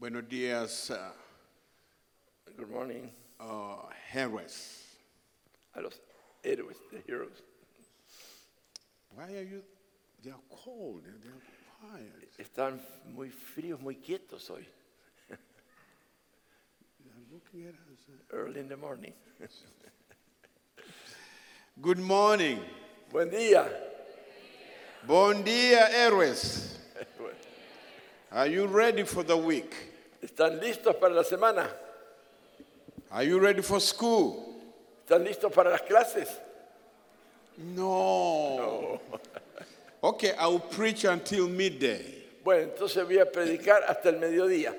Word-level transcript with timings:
Buenos 0.00 0.28
días, 0.28 0.90
uh, 0.90 1.12
Good 2.56 2.70
morning 2.70 3.10
uh, 3.38 3.76
héroes. 4.12 4.86
a 5.76 5.80
los 5.82 6.00
héroes, 6.42 6.76
the 6.90 7.00
heroes. 7.06 7.42
Why 9.14 9.24
are 9.34 9.42
you? 9.42 9.62
They 10.24 10.30
are 10.30 10.40
cold. 10.64 11.02
They 11.04 11.28
are 11.28 11.42
quiet. 11.80 12.38
Están 12.38 12.80
muy 13.14 13.28
fríos, 13.30 13.80
muy 13.80 13.96
quietos 13.96 14.48
hoy, 14.50 14.66
They 15.28 17.10
are 17.10 17.26
looking 17.32 17.66
at 17.68 17.74
us. 17.74 18.00
early 18.32 18.60
in 18.60 18.68
the 18.68 18.76
morning. 18.76 19.12
Good 21.80 21.98
morning. 21.98 22.58
Buen 23.10 23.30
día. 23.30 23.68
Bon 25.06 25.42
dia, 25.42 25.88
héroes. 25.92 26.78
Are 28.32 28.46
you 28.46 28.66
ready 28.66 29.02
for 29.02 29.22
the 29.24 29.36
week? 29.36 29.74
¿Están 30.22 30.60
listos 30.60 30.96
para 30.96 31.14
la 31.14 31.24
semana? 31.24 31.68
Are 33.10 33.24
you 33.24 33.38
ready 33.38 33.62
for 33.62 33.80
school? 33.80 34.60
¿Están 35.06 35.24
listos 35.24 35.52
para 35.52 35.70
las 35.70 35.80
clases? 35.82 36.28
No. 37.56 39.00
Okay, 40.02 40.32
I 40.38 40.46
will 40.46 40.60
preach 40.60 41.04
until 41.04 41.48
midday. 41.48 42.22
Bueno, 42.44 42.70
entonces 42.70 43.04
voy 43.06 43.18
a 43.18 43.26
predicar 43.26 43.82
hasta 43.88 44.10
el 44.10 44.18
mediodía. 44.18 44.74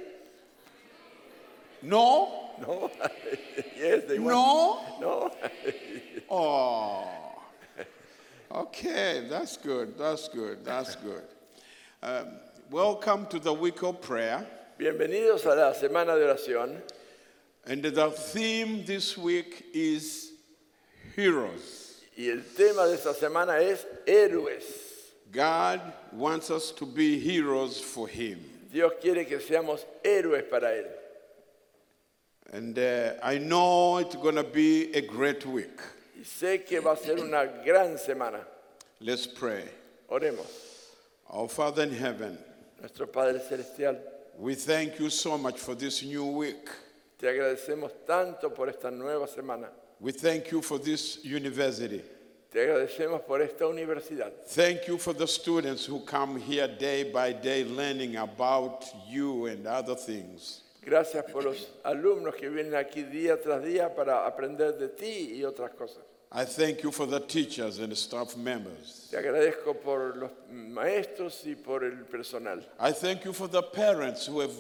No? 1.82 2.54
¿No? 2.60 2.92
yes, 3.78 4.06
they 4.08 4.18
No? 4.20 4.80
No. 5.00 5.32
Oh. 6.34 7.08
Okay, 8.50 9.28
that's 9.30 9.58
good. 9.58 9.98
That's 9.98 10.30
good. 10.30 10.64
That's 10.64 10.96
good. 10.96 11.24
Um, 12.02 12.28
welcome 12.70 13.26
to 13.28 13.40
the 13.40 13.52
week 13.52 13.84
of 13.84 14.02
prayer. 14.02 14.46
Bienvenidos 14.82 15.46
a 15.46 15.54
la 15.54 15.76
semana 15.76 16.16
de 16.16 16.26
oración. 16.26 16.82
And 17.68 17.84
the 17.84 18.10
theme 18.10 18.84
this 18.84 19.16
week 19.16 19.68
is 19.76 20.32
heroes. 21.16 22.02
Y 22.18 22.24
el 22.30 22.42
tema 22.58 22.88
de 22.88 22.96
esta 22.96 23.14
semana 23.14 23.62
es 23.62 23.86
héroes. 24.08 24.64
God 25.32 25.82
wants 26.12 26.50
us 26.50 26.72
to 26.72 26.88
be 26.88 27.20
heroes 27.20 27.80
for 27.80 28.08
Him. 28.08 28.40
Dios 28.74 28.94
quiere 29.00 29.26
que 29.26 29.38
seamos 29.38 29.86
héroes 30.04 30.50
para 30.50 30.70
Él. 30.70 30.88
And 32.52 32.80
uh, 32.80 33.14
I 33.22 33.38
know 33.38 34.00
it's 34.00 34.16
going 34.16 34.34
to 34.34 34.44
be 34.44 34.92
a 34.96 35.02
great 35.02 35.46
week. 35.46 35.80
Y 36.18 36.24
sé 36.24 36.66
que 36.66 36.82
va 36.82 36.94
a 36.94 36.98
ser 36.98 37.20
una 37.20 37.46
gran 37.64 38.00
semana. 38.00 38.40
Let's 39.00 39.28
pray. 39.28 39.66
Oremos. 40.10 40.50
Our 41.30 41.48
Father 41.50 41.84
in 41.84 41.92
heaven, 41.92 42.36
Nuestro 42.80 43.06
Padre 43.06 43.40
Celestial, 43.48 44.00
we 44.38 44.56
thank 44.56 45.00
you 45.00 45.10
so 45.10 45.38
much 45.38 45.58
for 45.58 45.76
this 45.76 46.04
new 46.04 46.26
week. 46.26 46.70
te 47.18 47.28
agradecemos 47.28 47.92
tanto 48.06 48.50
por 48.50 48.68
esta 48.68 48.90
nueva 48.90 49.28
semana. 49.28 49.70
We 50.00 50.12
thank 50.12 50.52
you 50.52 50.62
for 50.62 50.80
this 50.80 51.24
university. 51.24 52.02
Te 52.52 52.60
agradecemos 52.60 53.22
por 53.22 53.42
esta 53.42 53.66
universidad. 53.66 54.32
Thank 54.48 54.88
you 54.88 54.98
for 54.98 55.14
the 55.14 55.28
students 55.28 55.86
who 55.86 56.00
come 56.02 56.40
here 56.40 56.68
day 56.68 57.04
by 57.04 57.32
day 57.34 57.64
learning 57.64 58.16
about 58.18 58.84
you 59.08 59.46
and 59.46 59.68
other 59.68 59.96
things. 59.96 60.64
Gracias 60.84 61.24
por 61.32 61.44
los 61.44 61.68
alumnos 61.86 62.36
que 62.36 62.50
vienen 62.50 62.74
aquí 62.74 63.04
día 63.04 63.40
tras 63.40 63.64
día 63.64 63.96
para 63.96 64.26
aprender 64.26 64.78
de 64.80 64.88
ti 64.88 65.34
y 65.36 65.44
otras 65.44 65.72
cosas. 65.76 66.04
I 66.34 66.46
thank 66.46 66.82
you 66.82 66.92
for 66.92 67.06
the 67.06 67.20
teachers 67.20 67.80
and 67.80 67.96
staff 67.98 68.38
members. 68.38 69.10
Te 69.12 69.18
agradezco 69.18 69.82
por 69.84 70.14
los 70.16 70.32
maestros 70.50 71.46
y 71.46 71.56
por 71.62 71.84
el 71.84 72.06
personal. 72.10 72.62
I 72.80 72.94
thank 72.94 73.26
you 73.26 73.34
for 73.34 73.48
the 73.50 73.62
parents 73.62 74.28
who 74.28 74.40
have 74.40 74.54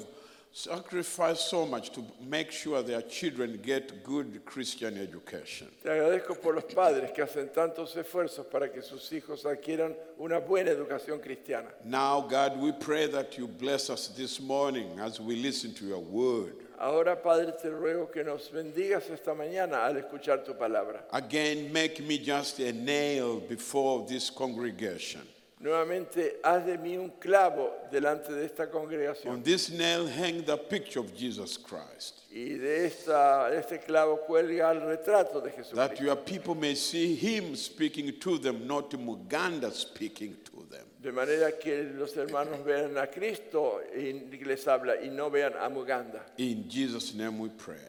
sacrificed 0.51 1.49
so 1.49 1.65
much 1.65 1.91
to 1.91 2.03
make 2.19 2.51
sure 2.51 2.83
their 2.83 3.01
children 3.01 3.57
get 3.63 4.03
good 4.03 4.41
Christian 4.43 4.97
education. 4.97 5.69
Te 5.81 5.89
agradezco 5.89 6.41
por 6.41 6.55
los 6.55 6.65
padres 6.65 7.11
que 7.15 7.23
hacen 7.23 7.53
tantos 7.53 7.95
esfuerzos 7.95 8.45
para 8.51 8.67
que 8.67 8.81
sus 8.81 9.09
hijos 9.13 9.45
adquieran 9.45 9.95
una 10.19 10.41
buena 10.41 10.71
educación 10.71 11.21
cristiana. 11.21 11.69
Now, 11.85 12.19
God, 12.19 12.59
we 12.59 12.73
pray 12.73 13.07
that 13.07 13.37
you 13.37 13.47
bless 13.47 13.89
us 13.89 14.09
this 14.09 14.41
morning 14.41 14.99
as 14.99 15.21
we 15.21 15.37
listen 15.37 15.73
to 15.75 15.85
your 15.85 15.99
word. 15.99 16.55
Ahora, 16.81 17.21
Padre, 17.21 17.51
te 17.51 17.69
ruego 17.69 18.09
que 18.09 18.23
nos 18.23 18.51
bendigas 18.51 19.07
esta 19.11 19.35
mañana 19.35 19.85
al 19.85 19.97
escuchar 19.97 20.43
tu 20.43 20.57
palabra. 20.57 21.05
Again, 21.11 21.71
make 21.71 22.01
me 22.01 22.17
just 22.17 22.59
a 22.59 22.71
nail 22.73 23.39
before 23.39 24.03
this 24.07 24.31
congregation. 24.31 25.21
Nuevamente, 25.59 26.39
haz 26.43 26.65
de 26.65 26.79
mí 26.79 26.97
un 26.97 27.11
clavo 27.19 27.71
delante 27.91 28.33
de 28.33 28.45
esta 28.45 28.65
congregación. 28.71 29.31
On 29.31 29.43
this 29.43 29.69
nail, 29.69 30.07
hang 30.07 30.43
the 30.43 30.57
picture 30.57 30.99
of 30.99 31.15
Jesus 31.15 31.55
Christ, 31.55 32.23
Y 32.31 32.57
de, 32.57 32.87
esta, 32.87 33.51
de 33.51 33.59
este 33.59 33.79
clavo 33.85 34.17
cuelga 34.25 34.71
el 34.71 34.81
retrato 34.81 35.39
de 35.39 35.51
that 35.51 35.91
Jesucristo. 35.91 36.03
your 36.03 36.15
people 36.15 36.55
may 36.55 36.73
see 36.73 37.13
him 37.13 37.55
speaking 37.55 38.11
to 38.19 38.39
them, 38.39 38.65
not 38.65 38.89
Muganda 38.97 39.71
speaking 39.71 40.35
to 40.45 40.65
them. 40.71 40.87
De 41.01 41.11
manera 41.11 41.57
que 41.57 41.83
los 41.83 42.15
hermanos 42.15 42.63
vean 42.63 42.95
a 42.97 43.07
Cristo 43.07 43.81
y 43.97 44.13
les 44.43 44.67
habla 44.67 45.01
y 45.01 45.09
no 45.09 45.31
vean 45.31 45.53
a 45.59 45.67
Muganda. 45.67 46.23
In 46.37 46.69
Jesus' 46.69 47.15
name 47.15 47.39
we 47.39 47.49
pray. 47.49 47.79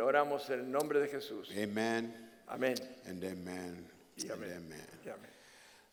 Oramos 0.00 0.50
en 0.50 0.60
el 0.60 0.70
nombre 0.70 0.98
de 1.00 1.06
Jesús. 1.08 1.50
Amen 1.56 2.12
Amén. 2.48 2.74
and 3.06 3.22
amen 3.22 3.86
Y 4.16 4.22
and 4.22 4.32
amén. 4.32 4.52
amen. 4.56 4.86
Y 5.04 5.08
amén. 5.08 5.30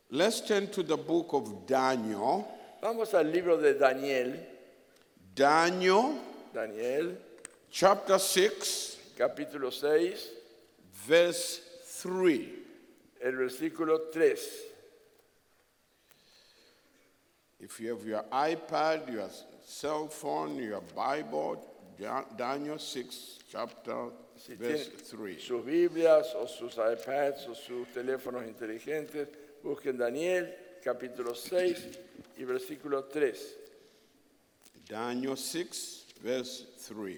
Let's 0.09 0.42
turn 0.42 0.68
to 0.72 0.81
the 0.81 0.98
book 0.98 1.34
of 1.34 1.68
Daniel. 1.68 2.48
Vamos 2.82 3.14
al 3.14 3.26
libro 3.32 3.58
de 3.58 3.76
Daniel. 3.76 4.40
Daniel 5.36 6.16
Daniel, 6.53 7.18
chapter 7.70 8.18
6, 8.18 9.14
capítulo 9.18 9.70
6, 9.72 10.30
verse 11.08 11.62
3. 12.02 12.47
el 13.22 13.35
versículo 13.35 14.09
3. 14.12 14.40
If 17.66 17.79
you 17.79 17.90
have 17.96 18.06
your 18.06 18.22
iPad, 18.32 19.12
your 19.12 19.28
cell 19.66 20.08
phone, 20.08 20.56
your 20.58 20.82
Bible, 20.96 21.58
Daniel 22.38 22.78
6, 22.78 23.40
chapter, 23.52 24.09
Si 24.38 24.53
verse 24.53 24.90
tienen 24.90 25.09
3. 25.09 25.40
sus 25.40 25.66
Biblias 25.66 26.35
o 26.35 26.46
sus 26.46 26.76
iPads 26.78 27.47
o 27.50 27.56
sus 27.56 27.88
teléfonos 27.88 28.46
inteligentes, 28.46 29.28
busquen 29.64 29.97
Daniel, 29.97 30.53
capítulo 30.84 31.34
6 31.34 31.88
y 32.38 32.44
versículo 32.44 33.06
3. 33.12 33.56
Daniel 34.88 35.35
6, 35.35 36.06
verse 36.22 36.66
3. 36.88 37.17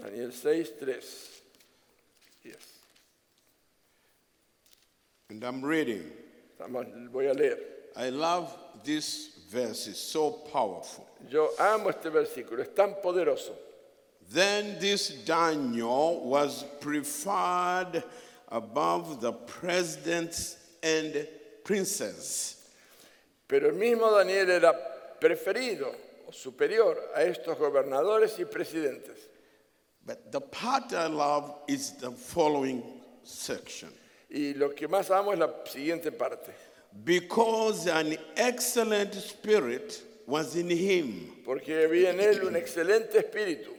Daniel 0.00 0.32
6, 0.32 0.70
3. 0.78 1.42
Yes. 2.44 2.56
And 5.28 5.44
I'm 5.44 5.60
reading. 5.62 6.10
Estamos- 6.58 6.86
voy 7.12 7.26
a 7.26 7.34
leer. 7.34 7.58
I 7.94 8.08
love 8.08 8.56
this 8.84 9.31
verse, 9.52 9.86
it's 9.86 10.00
so 10.00 10.30
powerful. 10.30 11.06
Yo 11.30 11.50
amo 11.58 11.90
este 11.90 12.10
versículo, 12.10 12.60
es 12.60 12.74
tan 12.74 12.94
poderoso. 13.04 13.52
Then 14.30 14.78
this 14.80 15.08
Daniel 15.24 16.20
was 16.24 16.64
preferred 16.80 18.02
above 18.48 19.20
the 19.20 19.32
presidents 19.32 20.56
and 20.82 21.28
princes. 21.64 22.56
Pero 23.46 23.68
el 23.68 23.74
mismo 23.74 24.10
Daniel 24.10 24.50
era 24.50 24.72
preferido 25.20 25.94
o 26.26 26.32
superior 26.32 26.96
a 27.14 27.20
estos 27.20 27.58
gobernadores 27.58 28.38
y 28.38 28.44
presidentes. 28.44 29.28
But 30.04 30.32
the 30.32 30.40
part 30.40 30.92
I 30.94 31.06
love 31.06 31.54
is 31.68 31.92
the 31.92 32.10
following 32.10 32.82
section. 33.22 33.90
Y 34.30 34.54
lo 34.56 34.70
que 34.70 34.88
más 34.88 35.10
amo 35.10 35.32
es 35.32 35.38
la 35.38 35.48
siguiente 35.66 36.10
parte. 36.10 36.52
Because 37.04 37.86
an 37.86 38.16
excellent 38.36 39.14
spirit 39.14 40.02
was 40.26 40.54
in 40.56 40.68
him, 40.70 41.32
Porque 41.44 41.68
había 41.68 42.10
en 42.10 42.18
él 42.20 42.46
un 42.46 42.54
excelente 42.54 43.14
espíritu. 43.14 43.70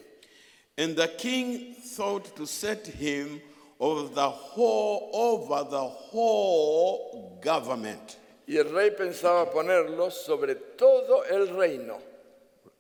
and 0.78 0.96
the 0.96 1.08
king 1.08 1.76
thought 1.76 2.36
to 2.36 2.46
set 2.48 2.86
him 2.88 3.40
over 3.80 4.08
the 4.14 4.30
whole 4.30 5.10
over 5.14 5.64
the 5.70 5.84
whole 5.84 7.40
government. 7.42 8.18
Y 8.48 8.58
el 8.58 8.66
rey 8.74 8.90
pensaba 8.90 9.52
ponerlo 9.52 10.12
sobre 10.12 10.56
todo 10.78 11.24
el 11.30 11.48
reino. 11.56 12.00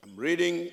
I'm 0.04 0.16
reading 0.18 0.70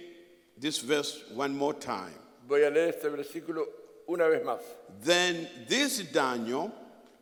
this 0.58 0.78
verse 0.78 1.24
one 1.34 1.56
more 1.56 1.74
time. 1.74 2.14
Voy 2.48 2.64
a 2.66 2.70
leer 2.70 2.88
este 2.88 3.04
versículo 3.10 3.66
una 4.08 4.28
vez 4.28 4.42
más. 4.44 4.60
Then 5.02 5.46
this 5.68 5.98
Daniel 6.10 6.72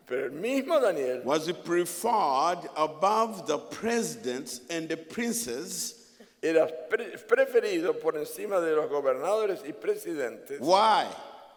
Pero 0.08 0.24
el 0.24 0.30
mismo 0.32 0.80
Daniel 0.80 1.20
was 1.24 1.50
preferred 1.52 2.68
above 2.76 3.46
the 3.46 3.58
presidents 3.58 4.62
and 4.70 4.88
the 4.88 4.96
princes. 4.96 5.94
era 6.42 6.68
pre- 6.88 7.16
preferido 7.26 8.00
por 8.00 8.12
encima 8.16 8.60
de 8.60 8.74
los 8.74 8.88
gobernadores 8.88 9.60
y 9.66 9.72
presidentes. 9.72 10.60
Why? 10.60 11.06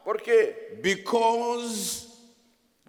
¿Por 0.03 0.17
qué? 0.17 0.81
Because 0.81 2.07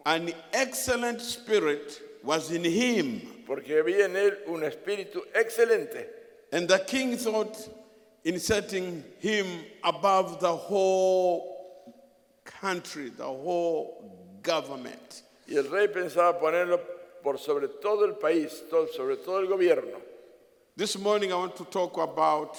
an 0.05 0.33
excellent 0.53 1.21
spirit 1.21 2.01
was 2.25 2.51
in 2.51 2.65
him. 2.65 3.45
Porque 3.47 3.69
había 3.79 4.07
en 4.07 4.17
él 4.17 4.39
un 4.49 4.63
espíritu 4.63 5.21
excelente. 5.35 6.07
And 6.53 6.67
the 6.67 6.79
king 6.81 7.17
thought 7.17 7.57
in 8.25 8.39
setting 8.39 9.05
him 9.21 9.47
above 9.85 10.41
the 10.41 10.55
whole 10.55 11.95
country, 12.45 13.11
the 13.11 13.25
whole 13.25 14.39
government. 14.43 15.23
Y 15.47 15.57
el 15.57 15.69
rey 15.71 15.89
pensaba 15.89 16.39
ponerlo 16.39 16.81
por 17.23 17.39
sobre 17.39 17.69
todo 17.69 18.05
el 18.05 18.15
país, 18.15 18.63
todo- 18.71 18.89
sobre 18.89 19.17
todo 19.17 19.39
el 19.41 19.47
gobierno. 19.47 19.99
This 20.77 20.97
morning 20.99 21.31
I 21.31 21.35
want 21.35 21.57
to 21.57 21.65
talk 21.65 21.99
about 21.99 22.57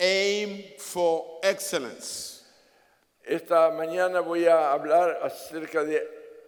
aim 0.00 0.62
for 0.78 1.38
excellence. 1.42 2.42
Esta 3.26 3.70
mañana 3.70 4.20
voy 4.20 4.44
a 4.46 4.72
hablar 4.72 5.18
acerca 5.22 5.84
de 5.84 6.02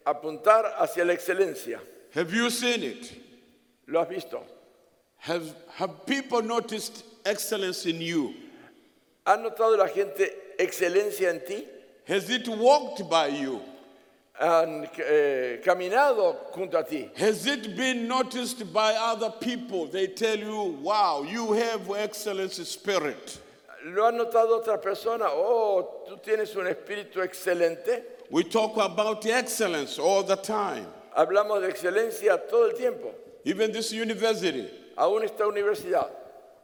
apuntar 0.05 0.75
hacia 0.79 1.05
la 1.05 1.13
excelencia. 1.15 1.81
Have 2.15 2.33
you 2.35 2.51
seen 2.51 2.83
it? 2.83 3.13
¿Lo 3.87 4.01
has 4.01 4.09
visto? 4.09 4.43
Have, 5.19 5.55
have 5.77 6.05
people 6.07 6.43
noticed 6.43 7.05
excellence 7.25 7.87
in 7.87 8.01
you? 8.01 8.35
¿Ha 9.27 9.37
notado 9.37 9.77
la 9.79 9.87
gente 9.89 10.29
excelencia 10.59 11.31
en 11.31 11.41
ti? 11.47 11.67
Has 12.07 12.29
it 12.31 12.47
walked 12.49 13.09
by 13.09 13.29
you? 13.29 13.61
¿Han 14.39 14.87
eh, 14.99 15.63
caminado 15.65 16.51
junto 16.53 16.79
a 16.79 16.85
ti? 16.85 17.11
Has 17.17 17.47
it 17.47 17.75
been 17.75 18.07
noticed 18.07 18.71
by 18.73 18.93
other 18.95 19.31
people? 19.31 19.87
They 19.87 20.09
tell 20.09 20.39
you, 20.39 20.79
wow, 20.83 21.23
you 21.23 21.55
have 21.55 21.91
excellence 21.97 22.59
spirit. 22.69 23.39
¿Lo 23.87 24.07
han 24.07 24.19
notado 24.19 24.61
otras 24.61 24.81
personas? 24.81 25.31
Oh, 25.33 26.05
tú 26.07 26.19
tienes 26.19 26.55
un 26.57 26.67
espíritu 26.67 27.23
excelente. 27.23 28.03
We 28.31 28.45
talk 28.45 28.77
about 28.77 29.25
excellence 29.25 29.99
all 29.99 30.23
the 30.23 30.37
time. 30.37 30.87
Hablamos 31.17 31.63
de 31.63 31.69
excelencia 31.69 32.39
todo 32.51 32.69
el 32.69 32.77
tiempo. 32.77 33.15
Even 33.45 33.73
this 33.73 33.93
university, 33.93 34.69
Aún 34.99 35.23
esta 35.23 35.45
universidad. 35.45 36.11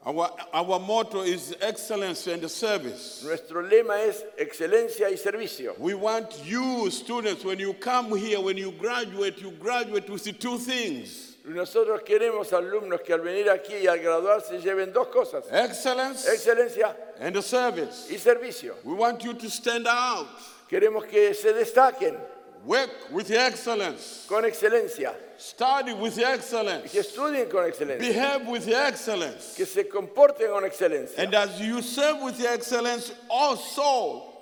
Our, 0.04 0.30
our 0.52 0.80
motto 0.80 1.22
is 1.22 1.54
excellence 1.60 2.26
and 2.26 2.50
service. 2.50 3.22
Nuestro 3.24 3.62
lema 3.62 4.00
es 4.00 4.24
excelencia 4.38 5.08
y 5.10 5.16
servicio. 5.16 5.78
We 5.78 5.94
want 5.94 6.44
you, 6.44 6.90
students, 6.90 7.44
when 7.44 7.58
you 7.58 7.72
come 7.74 8.16
here, 8.16 8.40
when 8.40 8.56
you 8.56 8.72
graduate, 8.72 9.40
you 9.40 9.52
graduate 9.52 10.08
with 10.10 10.24
the 10.24 10.32
two 10.32 10.58
things 10.58 11.32
Nosotros 11.44 12.02
queremos 12.02 12.52
alumnos 12.52 13.00
que 13.02 13.12
al 13.12 13.20
venir 13.20 13.50
aquí 13.50 13.74
y 13.74 13.86
al 13.88 13.98
graduarse 13.98 14.60
lleven 14.60 14.92
dos 14.92 15.08
cosas, 15.08 15.44
excellence 15.50 16.28
excelencia 16.28 16.94
and 17.18 17.34
the 17.34 17.42
service. 17.42 18.08
y 18.10 18.16
servicio. 18.16 18.74
We 18.84 18.94
want 18.94 19.24
you 19.24 19.34
to 19.34 19.50
stand 19.50 19.86
out, 19.88 20.28
Queremos 20.70 21.04
que 21.08 21.34
se 21.34 21.52
destaquen 21.52 22.16
work 22.64 22.90
with 23.10 23.30
excellence, 23.30 24.26
con 24.28 24.44
excelencia, 24.44 25.14
study 25.36 25.92
with 25.92 26.16
que 26.16 26.24
excellence, 26.24 26.94
estudien 26.94 27.50
con 27.50 27.64
excelencia, 27.64 27.98
behave 27.98 28.46
with 28.46 28.68
excellence. 28.68 29.54
que 29.56 29.66
se 29.66 29.84
comporten 29.84 30.48
con 30.48 30.62
excelencia. 30.62 31.18
And 31.18 31.34
as 31.34 31.60
you 31.60 31.82
serve 31.82 32.22
with 32.22 32.44
excellence, 32.44 33.12
also 33.28 34.32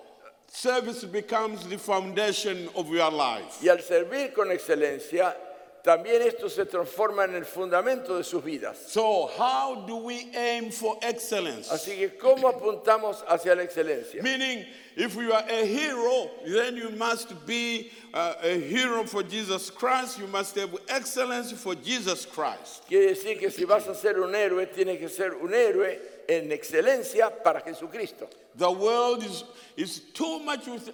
service 0.48 1.04
becomes 1.04 1.66
the 1.66 1.78
foundation 1.78 2.68
of 2.74 2.88
your 2.88 3.10
life. 3.10 3.58
Y 3.62 3.68
al 3.68 3.78
servir 3.78 4.34
con 4.34 4.48
excelencia, 4.48 5.34
también 5.82 6.20
esto 6.22 6.48
se 6.48 6.66
transforma 6.66 7.24
en 7.24 7.36
el 7.36 7.44
fundamento 7.44 8.16
de 8.16 8.24
sus 8.24 8.42
vidas. 8.44 8.76
So, 8.88 9.26
how 9.28 9.86
do 9.86 9.96
we 9.96 10.30
aim 10.36 10.70
for 10.70 10.98
excellence? 11.02 11.70
Así 11.70 11.96
que, 11.96 12.18
¿cómo 12.18 12.48
apuntamos 12.48 13.24
hacia 13.26 13.54
la 13.54 13.62
excelencia? 13.62 14.22
Meaning, 14.22 14.66
if 15.00 15.14
you 15.16 15.32
are 15.32 15.44
a 15.48 15.64
hero, 15.66 16.30
then 16.46 16.76
you 16.76 16.90
must 16.90 17.46
be 17.46 17.90
uh, 18.12 18.34
a 18.42 18.60
hero 18.60 19.04
for 19.04 19.22
Jesus 19.22 19.70
Christ. 19.70 20.18
You 20.18 20.26
must 20.26 20.54
have 20.56 20.76
excellence 20.88 21.52
for 21.52 21.74
Jesus 21.74 22.26
Christ. 22.26 22.82
Quiere 22.88 23.14
decir 23.14 23.38
que 23.38 23.50
si 23.50 23.64
vas 23.64 23.86
a 23.88 23.94
ser 23.94 24.14
un 24.22 24.32
héroe, 24.34 24.66
tienes 24.66 24.98
que 24.98 25.08
ser 25.08 25.34
un 25.40 25.52
héroe 25.52 25.96
en 26.28 26.50
excelencia 26.50 27.30
para 27.42 27.60
Jesucristo. 27.60 28.28
The 28.56 28.70
world 28.70 29.24
is, 29.24 29.44
is 29.76 30.00
too 30.12 30.40
much 30.40 30.66
with 30.66 30.90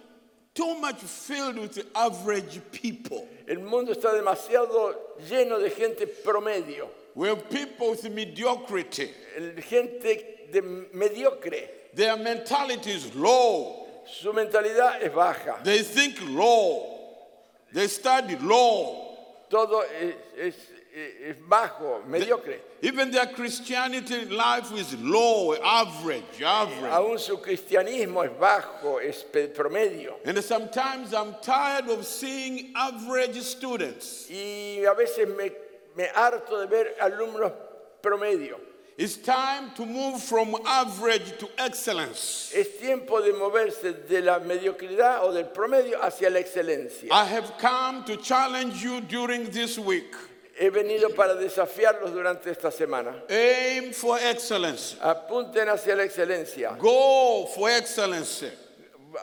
too 0.55 0.79
much 0.81 1.01
filled 1.03 1.59
with 1.59 1.79
average 1.95 2.61
people. 2.73 3.27
El 3.47 3.57
mundo 3.61 3.93
está 3.93 4.13
demasiado 4.15 4.95
lleno 5.29 5.59
de 5.61 5.69
gente 5.71 6.07
promedio, 6.25 6.89
We 7.15 7.29
have 7.29 7.49
people 7.51 7.91
with 7.91 8.05
mediocrity. 8.11 9.11
el- 9.37 9.61
gente 9.61 10.49
de 10.53 10.63
mediocre. 10.95 11.69
Their 11.95 12.17
mentality 12.19 12.91
is 12.93 13.15
low. 13.15 13.86
Su 14.07 14.33
mentalidad 14.33 15.03
es 15.03 15.13
baja. 15.13 15.61
They 15.65 15.83
think 15.83 16.17
low. 16.31 16.95
They 17.73 17.89
study 17.89 18.37
low. 18.37 19.03
Todo 19.51 19.81
es, 19.83 20.15
es- 20.39 20.55
es 21.29 21.37
bajo, 21.47 22.03
mediocre. 22.07 22.59
Even 22.83 23.11
their 23.11 23.27
Christianity 23.27 24.25
life 24.27 24.73
is 24.73 24.95
low, 25.01 25.55
average, 25.63 26.43
average. 26.43 26.91
Aún 26.93 27.19
su 27.19 27.37
cristianismo 27.39 28.25
es 28.25 28.31
bajo, 28.39 28.99
es 29.03 29.23
promedio. 29.55 30.15
And 30.25 30.43
sometimes 30.43 31.13
I'm 31.13 31.35
tired 31.43 31.91
of 31.91 32.07
seeing 32.07 32.73
average 32.75 33.41
students. 33.43 34.27
Y 34.31 34.85
a 34.87 34.95
veces 34.95 35.29
me, 35.37 35.51
me 35.97 36.07
harto 36.15 36.61
de 36.61 36.67
ver 36.67 36.95
alumnos 37.01 37.53
promedio. 38.03 38.59
It's 38.99 39.17
time 39.19 39.73
to 39.77 39.85
move 39.85 40.23
from 40.23 40.57
average 40.65 41.37
to 41.39 41.49
excellence. 41.59 42.51
Es 42.55 42.79
tiempo 42.81 43.21
de 43.21 43.35
moverse 43.35 43.93
de 44.09 44.23
la 44.23 44.39
mediocridad 44.39 45.23
o 45.23 45.33
del 45.33 45.45
promedio 45.45 46.01
hacia 46.03 46.31
la 46.31 46.39
excelencia. 46.41 47.09
I 47.11 47.25
have 47.27 47.59
come 47.59 48.05
to 48.05 48.17
challenge 48.17 48.83
you 48.83 49.03
during 49.03 49.51
this 49.51 49.79
week. 49.79 50.15
He 50.59 50.71
venido 50.71 51.15
para 51.15 51.35
desafiarlos 51.35 52.11
durante 52.15 52.47
esta 52.49 52.71
semana. 52.71 53.15
Aim 53.29 53.93
for 53.93 54.19
excellence. 54.19 54.97
Apunten 55.03 55.69
hacia 55.69 55.95
la 55.95 56.05
excelencia. 56.05 56.79
Go 56.79 57.45
for 57.55 57.69
excellence. 57.69 58.45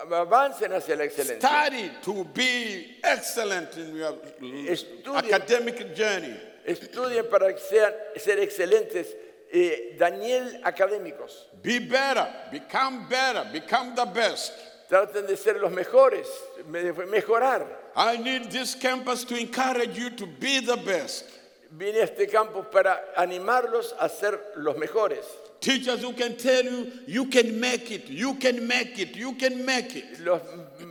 Avancen 0.08 0.72
hacia 0.72 0.94
la 0.94 1.02
excelencia. 1.04 1.40
Study 1.40 1.90
to 2.00 2.24
be 2.32 2.98
excellent 3.02 3.76
in 3.76 3.96
your 3.96 4.12
Estudien. 4.40 5.16
academic 5.16 5.96
journey. 5.96 6.36
Estudien 6.64 7.28
para 7.28 7.52
que 7.52 7.58
sean, 7.58 7.92
ser 8.16 8.38
excelentes. 8.38 9.08
Eh, 9.56 9.94
Daniel 9.96 10.60
académicos. 10.64 11.46
Be 11.62 11.78
better, 11.78 12.26
become 12.50 13.06
better, 13.08 13.44
become 13.52 13.94
the 13.94 14.04
best. 14.04 14.52
Traten 14.90 15.26
de 15.28 15.36
ser 15.36 15.60
los 15.60 15.70
mejores, 15.70 16.26
me- 16.66 16.90
mejorar. 17.06 17.64
I 17.94 18.16
need 18.16 18.50
this 18.50 18.74
campus 18.74 19.22
to 19.24 19.36
encourage 19.38 19.96
you 19.96 20.10
to 20.10 20.26
be 20.26 20.58
the 20.58 20.76
best. 20.76 21.24
Vine 21.70 21.98
a 22.00 22.02
este 22.04 22.26
campus 22.30 22.66
para 22.72 23.00
animarlos 23.16 23.94
a 24.00 24.08
ser 24.08 24.38
los 24.56 24.74
mejores. 24.76 25.24
Teachers 25.64 26.02
who 26.02 26.12
can 26.12 26.36
tell 26.36 26.62
you, 26.62 26.92
you 27.06 27.24
can 27.24 27.58
make 27.58 27.90
it, 27.90 28.10
you 28.10 28.34
can 28.34 28.68
make 28.68 28.98
it, 28.98 29.16
you 29.16 29.32
can 29.32 29.64
make 29.64 29.96
it. 29.96 30.20
Los 30.20 30.42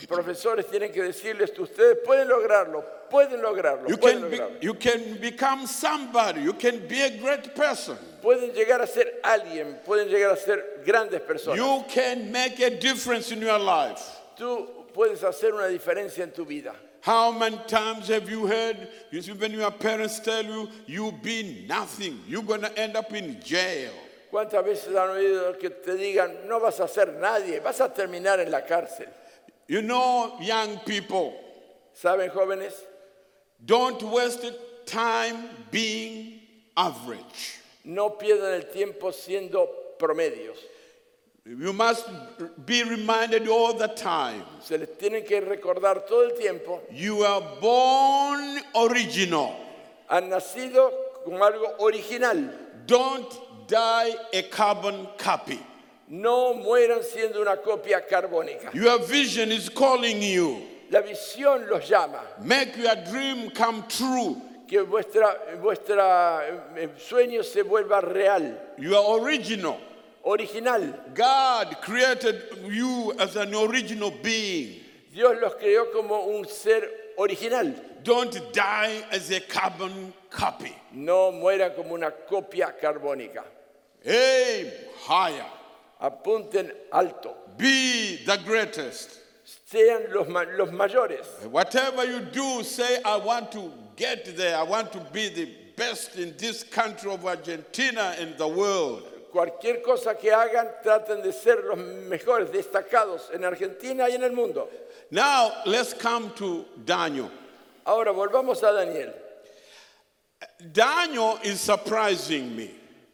profesores 0.08 0.66
tienen 0.66 0.92
que 0.92 1.04
decirles 1.04 1.52
ustedes 1.60 1.98
pueden 2.04 2.28
lograrlo, 2.28 2.84
pueden 3.08 3.40
lograrlo, 3.44 3.88
You 3.88 3.98
pueden 3.98 4.22
can, 4.22 4.32
be, 4.32 4.38
lograrlo. 4.40 4.64
you 4.64 4.74
can 4.74 5.18
become 5.22 5.68
somebody, 5.68 6.42
you 6.42 6.54
can 6.54 6.88
be 6.88 7.00
a 7.04 7.12
great 7.20 7.54
person. 7.54 7.96
Pueden 8.24 8.52
llegar 8.56 8.82
a 8.82 8.88
ser 8.88 9.06
alguien, 9.24 9.78
pueden 9.86 10.10
llegar 10.10 10.32
a 10.34 10.38
ser 10.38 10.64
grandes 10.84 11.22
personas. 11.22 11.56
You 11.56 11.86
can 11.88 12.32
make 12.32 12.60
a 12.60 12.72
difference 12.80 13.32
in 13.32 13.42
your 13.42 13.60
life. 13.60 14.02
Tú 14.36 14.68
puedes 14.92 15.22
hacer 15.22 15.54
una 15.54 15.68
diferencia 15.68 16.24
en 16.24 16.32
tu 16.32 16.46
vida. 16.46 16.74
How 17.02 17.32
many 17.32 17.60
times 17.68 18.08
have 18.08 18.28
you 18.28 18.48
heard, 18.48 18.88
you 19.12 19.22
see, 19.22 19.34
when 19.34 19.52
your 19.52 19.70
parents 19.70 20.20
tell 20.20 20.44
you, 20.44 20.68
you'll 20.88 21.12
be 21.12 21.64
nothing, 21.70 22.18
you're 22.28 22.42
going 22.42 22.62
to 22.62 22.76
end 22.80 22.96
up 22.96 23.14
in 23.14 23.40
jail? 23.40 23.92
¿Cuántas 24.34 24.66
veces 24.66 24.96
han 24.96 25.12
oído 25.12 25.56
que 25.60 25.70
te 25.70 25.94
digan, 25.94 26.48
no 26.48 26.60
vas 26.60 26.80
a 26.80 26.88
ser 26.88 27.14
nadie, 27.14 27.60
vas 27.60 27.80
a 27.82 27.94
terminar 27.94 28.40
en 28.40 28.50
la 28.50 28.66
cárcel? 28.66 29.08
You 29.68 29.84
know, 29.84 30.40
young 30.42 30.80
people, 30.88 31.40
¿Saben, 31.94 32.32
jóvenes? 32.32 32.74
don't 33.64 34.02
waste 34.02 34.52
time 34.88 35.68
being 35.70 36.42
average. 36.76 37.60
No 37.86 38.18
pierdan 38.18 38.56
el 38.56 38.72
tiempo 38.72 39.12
siendo 39.12 39.70
promedios. 40.00 40.58
You 41.46 41.72
must 41.72 42.08
be 42.66 42.84
reminded 42.84 43.48
all 43.48 43.74
the 43.76 43.90
time. 43.90 44.44
Se 44.64 44.80
les 44.80 44.98
tienen 44.98 45.28
que 45.28 45.42
recordar 45.42 46.08
todo 46.08 46.24
el 46.24 46.32
tiempo. 46.32 46.82
You 46.90 47.24
are 47.24 47.44
born 47.62 48.64
original. 48.74 49.54
Han 50.10 50.32
nacido 50.32 50.92
con 51.24 51.36
algo 51.36 51.76
original. 51.78 52.52
Don't 52.88 53.32
die 53.68 54.16
a 54.34 54.42
carbon 54.44 55.08
copy. 55.18 55.60
No 56.10 56.54
mueran 56.56 57.02
siendo 57.04 57.42
una 57.42 57.58
copia 57.58 58.02
carbónica. 58.08 58.74
Your 58.74 59.00
vision 59.00 59.52
is 59.52 59.70
calling 59.70 60.22
you. 60.22 60.62
La 60.92 61.02
visión 61.02 61.68
los 61.70 61.88
llama. 61.90 62.20
Make 62.42 62.78
your 62.78 62.96
dream 63.10 63.50
come 63.52 63.84
true. 63.88 64.42
Que 64.68 64.84
vuestra, 64.84 65.36
vuestra 65.62 66.42
eh, 66.78 66.88
sueño 66.98 67.44
se 67.44 67.64
vuelva 67.64 68.02
real, 68.02 68.58
You 68.78 68.96
are 68.96 69.20
original. 69.22 69.78
original. 70.26 70.94
God 71.14 71.78
created 71.82 72.42
you 72.66 73.14
as 73.20 73.36
an 73.36 73.54
original 73.56 74.12
being. 74.24 74.80
Dios 75.14 75.38
los 75.42 75.54
creó 75.56 75.92
como 75.92 76.28
un 76.28 76.46
ser 76.48 76.84
original. 77.18 77.74
Don't 78.04 78.52
die 78.54 79.04
as 79.12 79.32
a 79.32 79.40
carbon 79.42 80.14
copy. 80.30 80.76
No 80.92 81.32
mueran 81.32 81.76
como 81.76 81.94
una 81.96 82.12
copia 82.12 82.74
carbónica. 82.82 83.44
Aim 84.06 84.72
higher. 85.06 85.46
Apunten 86.02 86.72
alto. 86.92 87.36
Be 87.58 88.18
the 88.26 88.38
greatest. 88.46 89.20
Sean 89.72 90.14
los, 90.14 90.28
ma- 90.28 90.46
los 90.58 90.70
mayores. 90.70 91.26
Whatever 91.50 92.06
you 92.06 92.22
do, 92.22 92.64
say, 92.64 93.00
I 93.04 93.18
want 93.18 93.52
to 93.54 93.72
get 93.96 94.36
there. 94.36 94.58
I 94.58 94.64
want 94.64 94.92
to 94.94 95.00
be 95.12 95.30
the 95.30 95.50
best 95.76 96.18
in 96.18 96.36
this 96.38 96.64
country 96.64 97.12
of 97.12 97.26
Argentina 97.26 98.16
and 98.20 98.38
the 98.38 98.48
world. 98.48 99.04
Cualquier 99.32 99.82
cosa 99.84 100.14
que 100.14 100.32
hagan, 100.32 100.68
traten 100.84 101.24
de 101.24 101.34
ser 101.34 101.64
los 101.68 101.78
mejores, 101.78 102.52
destacados 102.52 103.34
en 103.34 103.44
Argentina 103.44 104.04
y 104.08 104.16
en 104.16 104.24
el 104.24 104.32
mundo. 104.32 104.68
Now, 105.10 105.52
let's 105.66 105.94
come 105.94 106.30
to 106.36 106.66
Daniel. 106.86 107.32
Ahora 107.86 108.14
volvamos 108.14 108.58
a 108.62 108.74
Daniel. 108.74 109.14
Daniel 110.72 111.40
is 111.44 111.60
surprising 111.60 112.56
me. 112.56 112.72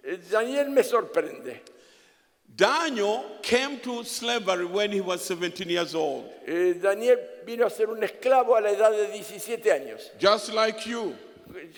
Eh, 0.10 0.18
Daniel 0.32 0.70
me 0.70 0.82
sorprende. 0.82 1.62
Daniel 2.56 3.24
came 3.44 3.80
to 3.80 4.04
slavery 4.04 4.66
when 4.66 4.92
he 4.92 5.02
was 5.02 5.24
17 5.24 5.70
years 5.70 5.94
old, 5.96 6.26
Eh, 6.48 6.74
Daniel 6.74 7.18
vino 7.46 7.66
a 7.66 7.70
ser 7.70 7.90
un 7.90 8.02
esclavo 8.04 8.56
a 8.58 8.62
la 8.62 8.70
edad 8.72 8.92
de 8.92 9.08
17 9.14 9.72
años, 9.72 10.10
just 10.20 10.52
like 10.54 10.86
you. 10.86 11.16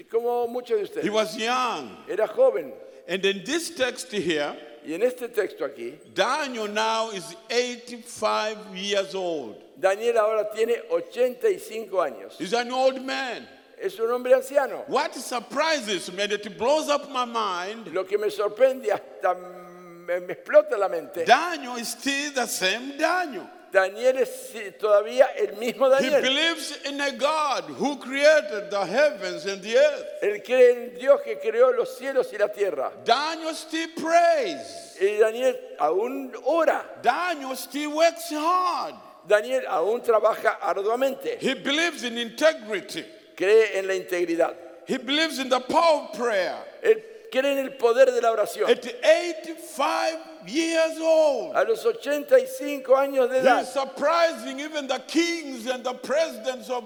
como 0.10 0.48
muchos 0.48 0.70
de 0.70 1.02
He 1.02 1.10
ustedes. 1.10 1.12
was 1.12 1.38
young. 1.38 1.98
Era 2.10 2.26
joven. 2.28 2.72
And 3.08 3.24
in 3.26 3.44
this 3.44 3.70
text 3.72 4.12
here, 4.12 4.56
Y 4.84 4.94
en 4.94 5.04
este 5.04 5.28
texto 5.32 5.64
aquí, 5.66 5.94
Daniel 6.16 6.68
now 6.68 7.12
is 7.12 7.36
85 7.52 8.76
years 8.76 9.14
old. 9.14 9.56
Daniel 9.80 10.18
ahora 10.18 10.50
tiene 10.56 10.82
85 10.90 12.02
años. 12.02 12.38
He's 12.40 12.54
an 12.54 12.72
old 12.72 13.00
man. 13.06 13.48
Es 13.82 14.00
un 14.00 14.12
hombre 14.12 14.34
anciano. 14.34 14.84
What 14.88 15.16
surprises 15.16 16.12
me, 16.12 16.28
that 16.28 16.46
it 16.46 16.58
blows 16.58 16.88
up 16.90 17.10
my 17.10 17.26
mind, 17.26 17.88
Lo 17.94 18.04
que 18.04 18.18
me 18.18 18.28
sorprende 18.30 18.92
hasta 18.92 19.34
me, 19.36 20.20
me 20.20 20.34
explota 20.36 20.78
la 20.78 20.88
mente. 20.88 21.26
Daniel 21.26 21.78
is 21.78 21.90
still 21.90 22.32
the 22.34 22.46
same 22.48 22.98
Daniel. 22.98 23.48
Daniel 23.72 24.18
es 24.18 24.54
todavía 24.80 25.30
el 25.38 25.56
mismo 25.56 25.88
He 25.98 26.10
Daniel. 26.10 26.22
believes 26.22 26.78
in 26.86 27.00
a 27.00 27.14
God 27.14 27.64
who 27.78 27.96
created 27.98 28.70
the 28.70 28.86
heavens 28.86 29.46
and 29.46 29.62
the 29.64 29.78
earth. 29.78 30.06
Él 30.22 30.44
cree 30.44 30.72
en 30.74 31.00
Dios 31.00 31.22
que 31.24 31.38
creó 31.40 31.72
los 31.76 31.98
cielos 31.98 32.28
y 32.34 32.38
la 32.38 32.50
tierra. 32.50 32.92
Daniel 33.06 33.56
still 33.56 33.88
prays. 33.96 34.98
Y 35.02 35.18
Daniel 35.20 35.56
aún 35.80 36.34
ora. 36.46 36.84
Daniel 37.02 37.56
still 37.56 37.96
works 37.96 38.30
hard. 38.32 38.96
Daniel 39.26 39.62
aún 39.68 40.02
trabaja 40.04 40.60
arduamente. 40.60 41.38
He 41.40 41.54
believes 41.54 42.04
in 42.04 42.18
integrity. 42.18 43.06
Cree 43.42 43.80
en 43.80 43.88
la 43.88 43.94
integridad. 43.96 44.54
He 44.88 44.98
believes 44.98 45.40
in 45.40 45.50
the 45.50 45.60
power 45.62 46.04
of 46.10 46.14
prayer. 46.18 46.56
Él 46.84 47.02
cree 47.32 47.54
en 47.54 47.58
el 47.60 47.72
poder 47.78 48.12
de 48.12 48.22
la 48.22 48.32
oración. 48.32 48.70
At 48.70 48.86
85 48.86 50.20
years 50.48 51.00
old, 51.00 51.56
A 51.56 51.64
los 51.64 51.84
85 51.86 52.96
años 52.96 53.30
de 53.30 53.40
edad, 53.40 53.60
he's 53.62 53.70
surprising 53.70 54.60
even 54.60 54.88
the 54.88 55.00
kings 55.08 55.66
and 55.68 55.84
the 55.84 55.94
presidents 55.94 56.70
of, 56.70 56.84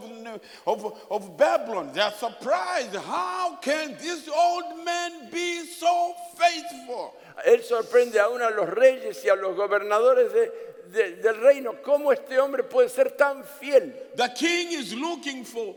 of, 0.65 0.93
of 1.09 1.37
Babylon. 1.37 1.91
They're 1.93 2.11
surprised. 2.11 2.95
How 2.95 3.57
can 3.61 3.95
this 3.99 4.29
old 4.33 4.83
man 4.85 5.29
be 5.31 5.65
so 5.65 6.13
faithful? 6.37 7.13
él 7.45 7.61
sorprende 7.63 8.17
aún 8.19 8.41
a 8.41 8.49
los 8.49 8.69
reyes 8.69 9.23
y 9.25 9.29
a 9.29 9.35
los 9.35 9.55
gobernadores 9.57 10.31
de- 10.31 10.51
de- 10.93 11.15
del 11.21 11.41
reino. 11.41 11.73
¿Cómo 11.83 12.13
este 12.13 12.39
hombre 12.39 12.63
puede 12.63 12.87
ser 12.89 13.11
tan 13.17 13.43
fiel? 13.43 13.93
The 14.15 14.29
king 14.33 14.71
is 14.71 14.93
looking 14.93 15.43
for 15.43 15.75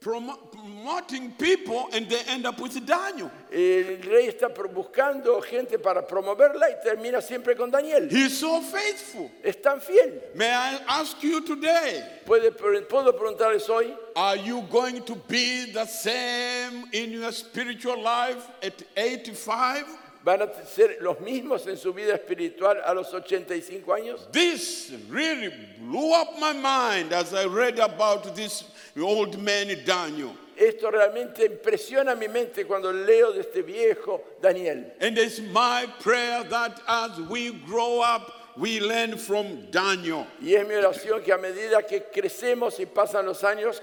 promoting 0.00 1.32
people 1.32 1.88
and 1.92 2.08
they 2.08 2.20
end 2.28 2.46
up 2.46 2.60
with 2.60 2.74
Daniel. 2.86 3.30
El 3.50 3.98
rey 4.02 4.28
está 4.28 4.48
buscando 4.72 5.40
gente 5.42 5.78
para 5.78 6.02
promoverla 6.06 6.68
y 6.70 6.74
termina 6.84 7.20
siempre 7.22 7.54
con 7.56 7.70
Daniel. 7.70 8.08
He's 8.10 8.38
so 8.38 8.60
faithful. 8.60 9.30
Es 9.42 9.56
tan 9.60 9.80
fiel. 9.80 10.20
May 10.34 10.50
I 10.50 10.78
ask 10.88 11.22
you 11.22 11.40
today, 11.40 12.02
Puede- 12.24 12.52
¿Puedo 12.88 13.12
preguntarles 13.16 13.68
hoy? 13.68 13.94
are 14.14 14.36
you 14.36 14.62
going 14.70 15.02
to 15.02 15.14
be 15.28 15.72
the 15.72 15.86
same 15.86 16.84
in 16.92 17.10
your 17.12 17.32
spiritual 17.32 18.00
life 18.00 18.46
at 18.62 18.82
85? 18.96 19.86
¿Van 20.24 20.42
a 20.42 20.48
ser 20.66 20.96
los 21.02 21.18
mismos 21.20 21.68
en 21.68 21.76
su 21.76 21.92
vida 21.92 22.12
espiritual 22.14 22.80
a 22.84 22.92
los 22.92 23.14
85 23.14 23.92
años? 23.92 24.26
This 24.32 24.92
really 25.08 25.52
blew 25.78 26.12
up 26.14 26.36
my 26.40 26.52
mind 26.52 27.12
as 27.12 27.32
I 27.32 27.44
read 27.44 27.78
about 27.78 28.34
this 28.34 28.64
old 29.02 29.38
man 29.38 29.68
Daniel. 29.84 30.32
Esto 30.56 30.90
realmente 30.90 31.44
impresiona 31.44 32.14
mi 32.14 32.28
mente 32.28 32.64
cuando 32.64 32.90
leo 32.90 33.32
de 33.32 33.40
este 33.40 33.62
viejo 33.62 34.22
Daniel. 34.40 34.92
And 35.00 35.18
it's 35.18 35.38
my 35.38 35.86
prayer 36.00 36.44
that 36.44 36.80
as 36.88 37.20
we 37.28 37.50
grow 37.66 38.00
up, 38.00 38.32
we 38.56 38.80
learn 38.80 39.18
from 39.18 39.70
Daniel. 39.70 40.26
Y 40.40 40.54
es 40.54 40.66
mi 40.66 40.74
oración 40.74 41.22
que 41.22 41.32
a 41.32 41.38
medida 41.38 41.86
que 41.86 42.04
crecemos 42.10 42.80
y 42.80 42.86
pasan 42.86 43.26
los 43.26 43.44
años, 43.44 43.82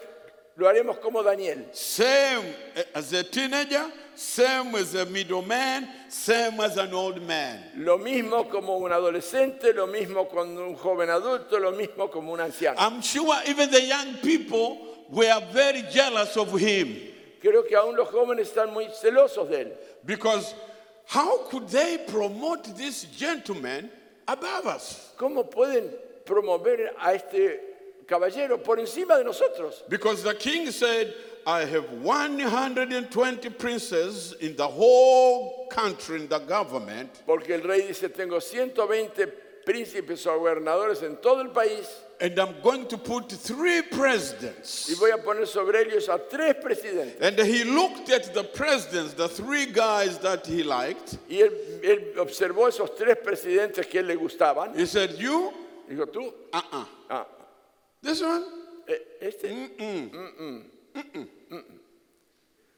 lo 0.56 0.68
haremos 0.68 1.00
como 1.00 1.22
Daniel. 1.22 1.68
Same 1.74 2.56
as 2.96 3.14
a 3.14 3.24
teenager, 3.24 3.92
same 4.16 4.76
as 4.76 4.96
a 4.96 5.06
middle 5.06 5.44
man, 5.44 5.88
same 6.10 6.60
as 6.60 6.78
an 6.78 6.94
old 6.94 7.22
man. 7.22 7.60
Lo 7.76 8.00
mismo 8.00 8.50
como 8.50 8.78
un 8.78 8.92
adolescente, 8.92 9.74
lo 9.74 9.86
mismo 9.88 10.28
con 10.28 10.58
un 10.58 10.76
joven 10.76 11.10
adulto, 11.10 11.60
lo 11.60 11.72
mismo 11.72 12.10
como 12.12 12.34
un 12.34 12.40
anciano. 12.40 12.76
I'm 12.80 13.02
sure 13.02 13.36
even 13.48 13.70
the 13.70 13.82
young 13.82 14.16
people 14.24 14.93
were 15.14 15.42
very 15.52 15.84
jealous 15.92 16.36
of 16.38 16.52
him 16.60 16.96
Creo 17.42 17.68
que 17.68 17.76
aún 17.78 17.96
los 17.96 18.08
jóvenes 18.10 18.48
están 18.54 18.72
muy 18.74 18.86
celosos 18.88 19.50
de 19.50 19.66
él. 19.66 19.72
because 20.06 20.54
how 21.06 21.38
could 21.50 21.68
they 21.68 21.98
promote 22.08 22.64
this 22.78 23.04
gentleman 23.18 23.90
above 24.28 24.66
us? 24.68 25.12
¿Cómo 25.18 25.50
pueden 25.50 25.90
promover 26.26 26.92
a 26.98 27.14
este 27.14 27.60
caballero 28.08 28.58
por 28.64 28.78
encima 28.80 29.18
de 29.18 29.26
nosotros? 29.26 29.84
Because 29.90 30.24
the 30.24 30.34
king 30.34 30.72
said, 30.72 31.14
I 31.46 31.66
have 31.66 31.92
120 31.92 33.50
princes 33.50 34.34
in 34.40 34.56
the 34.56 34.66
whole 34.68 35.68
country, 35.70 36.22
in 36.22 36.28
the 36.30 36.40
government, 36.40 37.22
Porque 37.26 37.50
el 37.52 37.62
rey 37.68 37.88
dice, 37.88 38.08
tengo 38.10 38.40
120 38.42 39.28
príncipes 39.66 40.26
o 40.26 40.40
gobernadores 40.40 41.04
en 41.04 41.18
todo 41.18 41.42
el 41.42 41.50
país 41.50 41.86
and 42.24 42.40
I'm 42.40 42.56
going 42.64 42.88
to 42.88 42.98
put 42.98 43.30
three 43.30 43.82
presidents. 43.82 44.88
y 44.90 44.96
voy 44.96 45.12
a 45.12 45.18
poner 45.18 45.46
sobre 45.46 45.82
ellos 45.82 46.08
a 46.08 46.18
tres 46.18 46.56
presidentes. 46.56 47.20
And 47.22 47.38
he 47.38 47.66
looked 47.66 48.10
at 48.10 48.34
the 48.34 48.46
presidents, 48.46 49.14
the 49.14 49.28
three 49.28 49.66
guys 49.66 50.18
that 50.20 50.46
he 50.48 50.64
liked. 50.64 51.18
Y 51.30 51.42
él, 51.42 51.52
él 51.84 52.14
observó 52.18 52.70
esos 52.70 52.96
tres 52.98 53.18
presidentes 53.18 53.86
que 53.90 54.00
él 54.00 54.08
le 54.08 54.16
gustaban. 54.16 54.74
He 54.74 54.86
said, 54.86 55.12
You? 55.20 55.52
Dijo, 55.90 56.06
tú, 56.10 56.34
Uh-uh. 56.54 56.86
ah, 57.10 57.26
This 58.02 58.22
one? 58.22 58.46
eh, 58.88 58.96
este, 59.22 59.50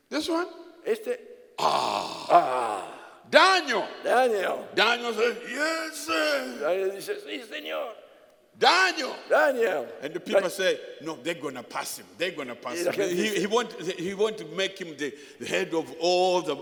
This 0.10 0.28
one? 0.30 0.48
este, 0.86 1.20
Ah. 1.60 2.28
Ah. 2.30 2.92
Daniel. 3.30 3.86
Daniel. 4.04 4.68
Daniel 4.76 5.14
said, 5.14 5.38
Yes, 5.50 5.98
sir. 5.98 6.58
Daniel 6.62 6.92
dice, 6.92 7.16
sí, 7.26 7.42
señor, 7.50 7.94
Daniel. 8.58 9.16
Daniel. 9.30 9.88
And 10.02 10.14
the 10.14 10.20
people 10.20 10.50
say, 10.50 10.80
No, 11.02 11.18
they're 11.22 11.34
gonna 11.34 11.64
pass 11.64 11.98
him. 12.00 12.06
They're 12.18 12.32
gonna 12.32 12.56
pass 12.56 12.78
him. 12.86 12.94
gente 12.94 13.14
He, 13.16 13.40
he, 13.42 13.48
want, 13.48 13.74
he 13.82 14.14
want 14.14 14.38
to 14.38 14.46
make 14.46 14.80
him 14.80 14.96
the, 14.98 15.14
the 15.40 15.46
head 15.46 15.74
of 15.74 15.94
all 16.00 16.42
the 16.42 16.56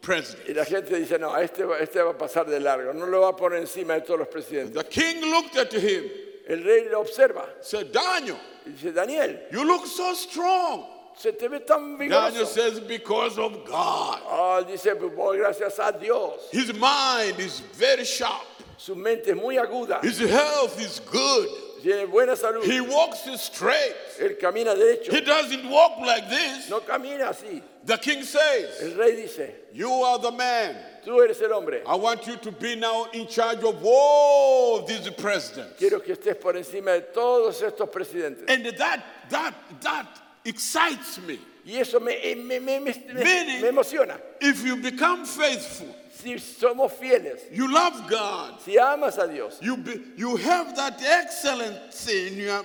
presidents. 0.00 0.48
Y 0.48 0.54
la 0.54 0.64
gente 0.64 0.98
dice, 0.98 1.18
no, 1.18 1.34
este, 1.34 1.58
va- 1.66 1.78
este 1.80 1.96
va 1.96 2.10
a 2.10 2.14
pasar 2.14 2.46
de 2.46 2.58
largo, 2.60 2.92
no 2.92 3.04
lo 3.06 3.20
va 3.22 3.28
a 3.30 3.36
poner 3.36 3.60
encima 3.60 3.94
de 3.94 4.00
todos 4.02 4.20
los 4.20 4.28
presidentes. 4.28 4.74
The 4.74 4.84
king 4.84 5.20
looked 5.30 5.56
at 5.56 5.72
him, 5.72 6.04
El 6.48 6.62
rey 6.64 6.88
lo 6.90 7.02
observa 7.04 7.44
said, 7.60 7.92
Daniel, 7.92 8.38
y 8.66 8.70
dice, 8.72 8.94
Daniel, 8.94 9.40
you 9.52 9.64
look 9.64 9.86
so 9.86 10.14
strong. 10.14 10.86
se 11.16 11.32
te 11.32 11.48
ve 11.48 11.58
tan 11.60 11.98
vigoroso. 11.98 12.08
Daniel 12.30 12.46
says, 12.46 12.80
Because 12.80 13.36
of 13.38 13.52
God. 13.66 14.20
Ah, 14.24 14.62
dice, 14.66 14.94
"Pues, 14.96 15.36
gracias 15.38 15.78
a 15.78 15.92
Dios. 15.98 16.48
His 16.50 16.72
mind 16.72 17.38
is 17.40 17.60
very 17.74 18.04
sharp. 18.04 18.46
Su 18.80 18.94
mente 18.96 19.30
es 19.32 19.36
muy 19.36 19.56
aguda, 19.58 20.00
His 20.02 20.18
health 20.20 20.80
is 20.80 21.00
good. 21.00 21.48
tiene 21.82 22.06
buena 22.06 22.34
salud. 22.34 22.64
He 22.64 22.80
walks 22.80 23.26
straight. 23.42 23.94
Él 24.18 24.38
camina 24.40 24.74
derecho, 24.74 25.12
He 25.12 25.20
doesn't 25.20 25.68
walk 25.68 25.98
like 26.00 26.28
this. 26.30 26.70
no 26.70 26.80
camina 26.80 27.28
así. 27.28 27.62
The 27.84 27.98
king 27.98 28.22
says, 28.22 28.80
El 28.82 28.94
rey 28.96 29.16
dice, 29.16 29.50
You 29.74 29.90
are 29.90 30.18
the 30.18 30.30
man. 30.32 30.76
tú 31.04 31.22
eres 31.22 31.40
el 31.42 31.52
hombre. 31.52 31.82
I 31.86 31.94
want 31.94 32.26
you 32.26 32.36
to 32.36 32.52
be 32.52 32.74
now 32.74 33.06
in 33.12 33.26
charge 33.26 33.62
of 33.64 33.82
all 33.84 34.82
these 34.86 35.08
presidents. 35.10 35.78
Quiero 35.78 36.00
que 36.00 36.14
estés 36.14 36.40
por 36.40 36.54
encima 36.54 36.92
de 36.92 37.02
todos 37.14 37.60
estos 37.62 37.88
presidentes. 37.90 38.44
And 38.48 38.64
that 38.78 39.04
that 39.28 39.54
that 39.82 40.06
excites 40.44 41.18
me. 41.26 41.38
Y 41.66 41.76
eso 41.78 42.00
me, 42.00 42.16
me, 42.34 42.58
me, 42.58 42.78
me- 42.78 42.80
me- 42.80 43.14
Meaning- 43.24 43.60
me 43.60 43.68
emociona. 43.68 44.18
If 44.40 44.64
you 44.64 44.76
become 44.76 45.24
faithful, 45.26 45.94
Si 46.22 46.34
somos 46.34 46.92
fieles, 46.92 47.40
you 47.52 47.72
love 47.72 48.08
God, 48.08 48.60
si 48.60 48.78
amas 48.78 49.16
a 49.18 49.26
Dios, 49.26 49.58
you 49.62 49.76
be, 49.76 50.00
you 50.16 50.36
have 50.36 50.76
that 50.76 51.00
excellency 51.02 52.28
in 52.28 52.36
your 52.38 52.64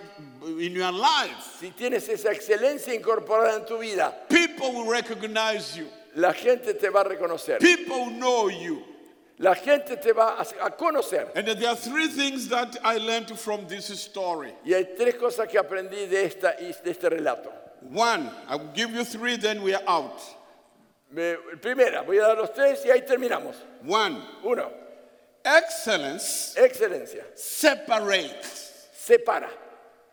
in 0.60 0.74
your 0.74 0.92
life. 0.92 1.58
si 1.60 1.72
tienes 1.72 2.08
esa 2.10 2.30
excelencia 2.30 2.94
incorporada 2.94 3.60
en 3.60 3.66
tu 3.66 3.78
vida, 3.80 4.14
People 4.30 4.74
will 4.74 4.88
recognize 4.92 5.78
you. 5.78 5.88
la 6.16 6.34
gente 6.34 6.74
te 6.74 6.90
va 6.90 7.02
a 7.02 7.06
reconocer. 7.06 7.60
People 7.60 8.10
know 8.12 8.48
you. 8.50 8.82
La 9.38 9.54
gente 9.54 9.98
te 9.98 10.12
va 10.14 10.38
a, 10.38 10.66
a 10.66 10.70
conocer. 10.72 11.28
And 11.36 11.48
there 11.48 11.70
are 11.70 11.76
three 11.76 12.08
things 12.08 12.48
that 12.50 12.78
I 12.84 12.98
learned 12.98 13.38
from 13.38 13.68
this 13.68 13.88
story. 14.00 14.54
Y 14.66 14.74
hay 14.74 14.96
tres 14.98 15.16
cosas 15.16 15.50
que 15.50 15.60
aprendí 15.60 16.08
de, 16.10 16.26
esta, 16.26 16.56
de 16.58 16.92
este 16.92 17.10
relato. 17.10 17.52
One, 17.92 18.30
I 18.48 18.56
will 18.56 18.72
give 18.74 18.92
you 18.92 19.04
three, 19.04 19.36
then 19.38 19.62
we 19.62 19.74
are 19.74 19.84
out. 19.88 20.22
Me- 21.16 21.38
primera, 21.62 22.02
voy 22.02 22.18
a 22.18 22.24
dar 22.28 22.38
los 22.38 22.52
tres 22.54 22.86
y 22.86 22.92
ahí 22.92 23.02
terminamos. 23.06 23.56
One, 23.88 24.22
Uno, 24.44 24.70
excellence 25.46 26.58
excelencia. 26.62 27.26
separates. 27.36 28.90
Separa. 28.94 29.50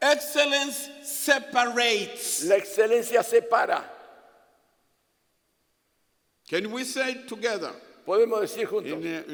Excellence 0.01 0.91
separates. 1.05 2.45
La 2.45 2.55
excelencia 2.57 3.23
separa. 3.25 3.83
Can 6.49 6.71
we 6.71 6.85
say 6.85 7.13
it 7.13 7.27
together? 7.29 7.73
Podemos 8.07 8.41
decir 8.41 8.67
juntos. 8.67 8.93
In 8.93 8.99
uh, 8.99 9.25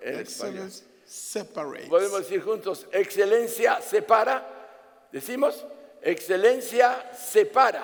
En 0.00 0.18
excellence 0.20 0.82
separates. 1.06 1.88
Podemos 1.90 2.20
decir 2.22 2.40
juntos, 2.42 2.86
excelencia 2.92 3.82
separa. 3.82 4.42
Decimos, 5.12 5.62
excelencia 6.02 7.12
separa. 7.14 7.82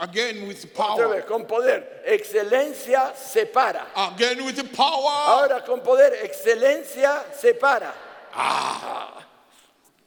Again 0.00 0.46
with 0.46 0.64
Otra 0.72 0.74
power. 0.74 1.08
vez, 1.08 1.24
con 1.24 1.44
poder. 1.46 1.82
Excelencia 2.06 3.12
separa. 3.16 3.86
Again 3.96 4.44
with 4.44 4.72
power. 4.72 5.10
Ahora 5.10 5.64
con 5.64 5.80
poder, 5.80 6.12
excelencia 6.22 7.24
separa. 7.32 7.92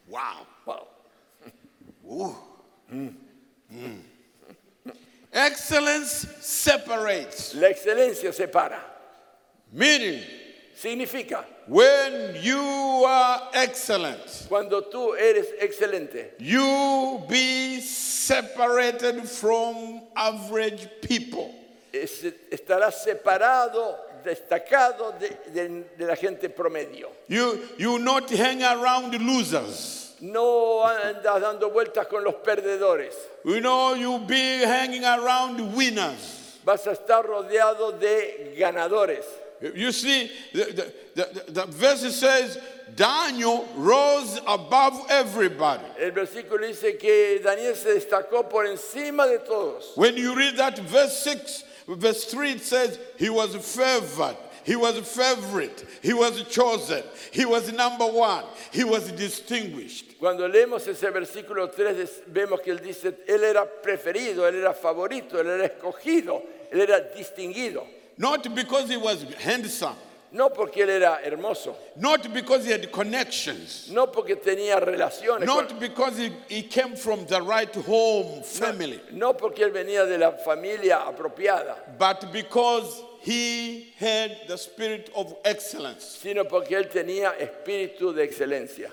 Wow. 0.08 0.46
Wow. 2.02 2.36
Excellence 5.32 6.26
separates. 6.40 7.54
La 7.54 7.68
excelencia 7.68 8.32
separa. 8.32 8.80
Meaning, 9.72 10.22
Significa, 10.74 11.44
when 11.68 12.36
you 12.42 12.58
are 13.06 13.42
excellent, 13.54 14.46
cuando 14.48 14.82
tú 14.82 15.14
eres 15.18 15.46
excelente, 15.60 16.32
you 16.38 17.22
be 17.28 17.80
separated 17.80 19.28
from 19.28 20.00
average 20.16 20.88
people. 21.02 21.54
es- 21.92 22.22
estarás 22.50 23.02
separado, 23.02 23.96
destacado 24.24 25.12
de, 25.18 25.28
de- 25.52 25.84
de 25.96 26.06
la 26.06 26.16
gente 26.16 26.48
promedio. 26.50 27.08
You, 27.28 27.58
you 27.78 27.98
not 27.98 28.28
hang 28.30 28.62
around 28.62 29.14
losers. 29.14 30.14
No 30.20 30.82
andas 30.84 31.40
dando 31.40 31.70
vueltas 31.70 32.06
con 32.08 32.24
los 32.24 32.34
perdedores. 32.44 33.14
You 33.44 33.60
know, 33.60 33.94
you 33.94 34.18
be 34.18 34.58
hanging 34.64 35.04
around 35.04 35.60
winners. 35.76 36.58
Vas 36.64 36.86
a 36.86 36.92
estar 36.92 37.24
rodeado 37.24 37.92
de 37.98 38.54
ganadores. 38.58 39.24
You 39.60 39.90
see, 39.92 40.30
the, 40.52 40.64
the, 40.64 40.92
the, 41.14 41.52
the 41.52 41.66
verse 41.66 42.14
says 42.14 42.58
Daniel 42.94 43.68
rose 43.76 44.40
above 44.46 45.00
everybody. 45.10 45.84
El 45.98 46.12
versículo 46.12 46.60
dice 46.60 46.98
que 46.98 47.40
Daniel 47.42 47.74
se 47.74 47.98
destacó 47.98 48.48
por 48.48 48.64
encima 48.66 49.26
de 49.26 49.38
todos. 49.38 49.96
When 49.96 50.16
you 50.16 50.34
read 50.34 50.56
that 50.56 50.78
verse 50.78 51.16
6, 51.18 51.64
verse 51.88 52.24
3, 52.26 52.50
it 52.52 52.60
says 52.62 52.98
he 53.18 53.30
was 53.30 53.54
favored, 53.56 54.36
he 54.64 54.76
was 54.76 54.96
favorite, 54.98 55.84
he 56.02 56.12
was 56.12 56.42
chosen, 56.44 57.02
he 57.32 57.44
was 57.44 57.72
number 57.72 58.06
one, 58.06 58.44
he 58.72 58.84
was 58.84 59.10
distinguished. 59.12 60.18
Cuando 60.20 60.48
leemos 60.48 60.86
ese 60.86 61.10
versículo 61.10 61.74
3 61.74 62.22
vemos 62.30 62.60
que 62.62 62.72
él 62.72 62.80
dice, 62.80 63.12
él 63.28 63.42
era 63.42 63.66
preferido, 63.82 64.46
él 64.48 64.54
era 64.54 64.72
favorito, 64.72 65.38
él 65.40 65.46
era 65.48 65.66
escogido, 65.66 66.42
él 66.72 66.80
era 66.80 67.00
distinguido. 67.00 67.97
Not 68.18 68.52
because 68.54 68.88
he 68.90 68.96
was 68.96 69.22
handsome, 69.40 69.94
No 70.30 70.50
porque 70.50 70.82
él 70.82 70.90
era 70.90 71.20
hermoso, 71.24 71.74
not 71.96 72.30
because 72.34 72.64
he 72.66 72.72
had 72.72 72.90
connections, 72.92 73.88
no 73.90 74.08
porque 74.08 74.36
tenía 74.36 74.78
relaciones, 74.78 75.46
con- 75.46 75.64
not 75.64 75.80
because 75.80 76.18
he, 76.18 76.30
he 76.48 76.62
came 76.62 76.94
from 76.96 77.24
the 77.26 77.40
right 77.40 77.74
home 77.74 78.42
family, 78.42 79.00
no 79.12 79.32
porque 79.32 79.60
él 79.64 79.70
venía 79.72 80.04
de 80.06 80.18
la 80.18 80.32
familia 80.32 81.06
apropiada, 81.06 81.76
but 81.98 82.30
because 82.32 83.02
he 83.20 83.92
had 83.98 84.36
the 84.48 84.58
spirit 84.58 85.10
of 85.14 85.34
excellence. 85.44 86.18
sino 86.20 86.44
porque 86.44 86.72
él 86.72 86.88
tenía 86.90 87.32
espíritu 87.38 88.12
de 88.14 88.22
excelencia. 88.24 88.90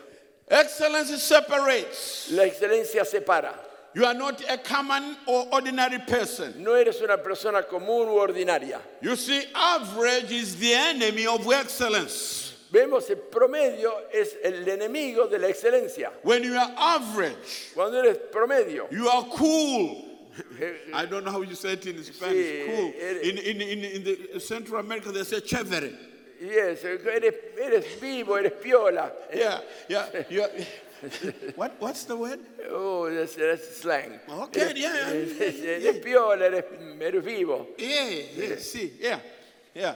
Excellence 0.47 1.09
separates. 1.21 2.31
La 2.31 2.43
excelencia 2.43 3.03
separa. 3.03 3.53
You 3.95 4.03
are 4.05 4.13
not 4.13 4.43
a 4.49 4.57
common 4.57 5.15
or 5.25 5.47
ordinary 5.53 5.99
person. 5.99 6.61
No 6.61 6.73
eres 6.73 7.01
una 7.01 7.17
persona 7.17 7.63
común 7.63 8.07
u 8.09 8.19
ordinaria. 8.19 8.81
You 9.01 9.15
see, 9.15 9.41
average 9.55 10.31
is 10.31 10.57
the 10.57 10.73
enemy 10.73 11.25
of 11.25 11.49
excellence. 11.49 12.53
Vemos 12.73 13.09
el 13.09 13.15
promedio 13.31 13.91
es 14.13 14.35
el 14.43 14.65
enemigo 14.65 15.29
de 15.29 15.39
la 15.39 15.47
excelencia. 15.47 16.11
When 16.23 16.43
you 16.43 16.57
are 16.57 16.73
average, 16.77 17.71
Cuando 17.73 17.99
eres 17.99 18.17
promedio, 18.33 18.91
you 18.91 19.07
are 19.07 19.23
cool. 19.31 20.03
I 20.93 21.05
don't 21.05 21.23
know 21.23 21.31
how 21.31 21.41
you 21.41 21.55
say 21.55 21.73
it 21.73 21.85
in 21.85 22.03
Spanish. 22.03 22.35
Sí, 22.35 22.65
cool. 22.65 23.29
In, 23.29 23.37
in, 23.37 23.61
in, 23.61 23.83
in 23.85 24.03
the 24.33 24.39
Central 24.41 24.81
America, 24.81 25.09
they 25.13 25.23
say 25.23 25.39
chévere. 25.39 25.95
y 26.41 26.49
es, 26.49 26.83
eres, 26.83 27.33
eres 27.57 27.85
vivo, 28.01 28.35
eres 28.35 28.51
piola. 28.61 29.11
Yeah, 29.33 29.61
yeah. 29.87 30.05
are- 30.43 30.65
what, 31.55 31.75
what's 31.79 32.05
the 32.05 32.15
word? 32.15 32.39
Oh, 32.69 33.09
that's, 33.13 33.35
that's 33.35 33.77
slang. 33.77 34.19
Okay, 34.29 34.73
yeah, 34.75 35.11
yeah, 35.11 35.77
yeah, 35.77 35.91
piola, 36.03 36.63
vivo. 37.21 37.67
Yeah, 37.77 38.09
yeah, 38.35 38.55
see, 38.57 38.93
yeah, 38.99 39.19
yeah. 39.73 39.95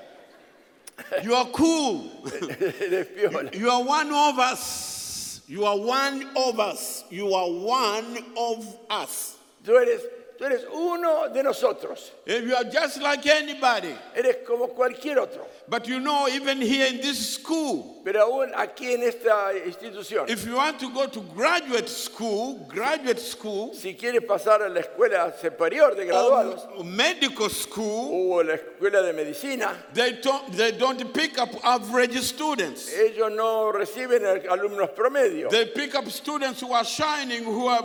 You 1.23 1.33
are 1.35 1.45
cool. 1.47 2.11
You 3.53 3.69
are 3.69 3.83
one 3.83 4.11
of 4.11 4.39
us. 4.39 5.41
You 5.47 5.65
are 5.65 5.77
one 5.77 6.29
of 6.35 6.59
us. 6.59 7.05
You 7.09 7.33
are 7.33 7.49
one 7.49 8.17
of 8.37 8.77
us. 8.89 9.37
Tú 9.63 9.75
eres, 9.75 10.01
tú 10.39 10.45
eres 10.45 10.65
uno 10.73 11.27
de 11.27 11.43
nosotros. 11.43 12.11
If 12.25 12.45
you 12.45 12.55
are 12.55 12.63
just 12.63 13.01
like 13.01 13.25
anybody. 13.27 13.93
Eres 14.15 14.37
como 14.47 14.67
cualquier 14.67 15.19
otro. 15.19 15.45
But 15.67 15.87
you 15.87 15.99
know, 15.99 16.27
even 16.29 16.61
here 16.61 16.87
in 16.87 16.97
this 16.97 17.35
school, 17.35 18.01
Pero 18.03 18.21
aún 18.21 18.51
aquí 18.55 18.93
en 18.93 19.03
esta 19.03 19.51
institución, 19.65 20.29
if 20.29 20.45
you 20.45 20.55
want 20.55 20.79
to 20.79 20.89
go 20.89 21.05
to 21.05 21.21
graduate 21.35 21.89
school, 21.89 22.65
graduate 22.67 23.19
school, 23.19 23.73
si 23.73 23.93
quieres 23.93 24.25
pasar 24.25 24.61
a 24.61 24.69
la 24.69 24.79
escuela 24.79 25.33
superior 25.39 25.95
de 25.95 26.05
graduados 26.05 26.67
or 26.75 26.85
medical 26.85 27.49
school, 27.49 28.33
o 28.33 28.41
la 28.41 28.53
escuela 28.53 29.03
de 29.03 29.13
medicina, 29.13 29.75
they 29.93 30.13
don't, 30.13 30.51
they 30.53 30.71
don't 30.71 31.13
pick 31.13 31.37
up 31.37 31.49
average 31.63 32.19
students. 32.21 32.91
ellos 32.93 33.31
no 33.31 33.71
reciben 33.71 34.23
alumnos 34.49 34.89
promedio. 34.95 35.49
They 35.49 35.65
pick 35.65 35.93
up 35.95 36.09
students 36.09 36.61
who 36.61 36.71
are 36.71 36.85
shining, 36.85 37.43
who 37.43 37.67
are 37.67 37.83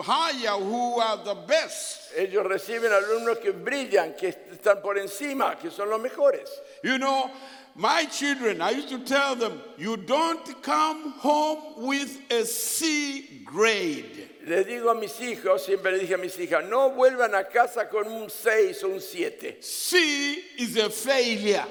higher, 0.00 0.60
who 0.60 1.00
are 1.00 1.24
the 1.24 1.34
best. 1.34 1.93
Ellos 2.16 2.44
reciben 2.44 2.92
alumnos 2.92 3.38
que 3.38 3.50
brillan, 3.50 4.14
que 4.14 4.28
están 4.28 4.80
por 4.80 4.98
encima, 4.98 5.58
que 5.58 5.70
son 5.70 5.90
los 5.90 6.00
mejores. 6.00 6.50
You 6.82 6.98
know, 6.98 7.30
my 7.74 8.06
children, 8.06 8.60
I 8.60 8.70
used 8.70 8.88
to 8.90 8.98
tell 9.00 9.34
them, 9.34 9.60
you 9.76 9.96
don't 9.96 10.62
come 10.62 11.12
home 11.18 11.86
with 11.86 12.20
a 12.30 12.44
C 12.44 13.42
grade. 13.44 14.30
Les 14.46 14.64
digo 14.66 14.90
a 14.90 14.94
mis 14.94 15.18
hijos, 15.20 15.64
siempre 15.64 15.92
les 15.92 16.02
dije 16.02 16.14
a 16.14 16.18
mis 16.18 16.38
hijas, 16.38 16.64
no 16.68 16.90
vuelvan 16.90 17.34
a 17.34 17.44
casa 17.44 17.88
con 17.88 18.06
un 18.06 18.28
6 18.28 18.84
o 18.84 18.88
un 18.88 19.00
7. 19.00 19.62
C 19.62 20.34
is 20.58 20.76
a 20.76 20.90
failure. 20.90 21.64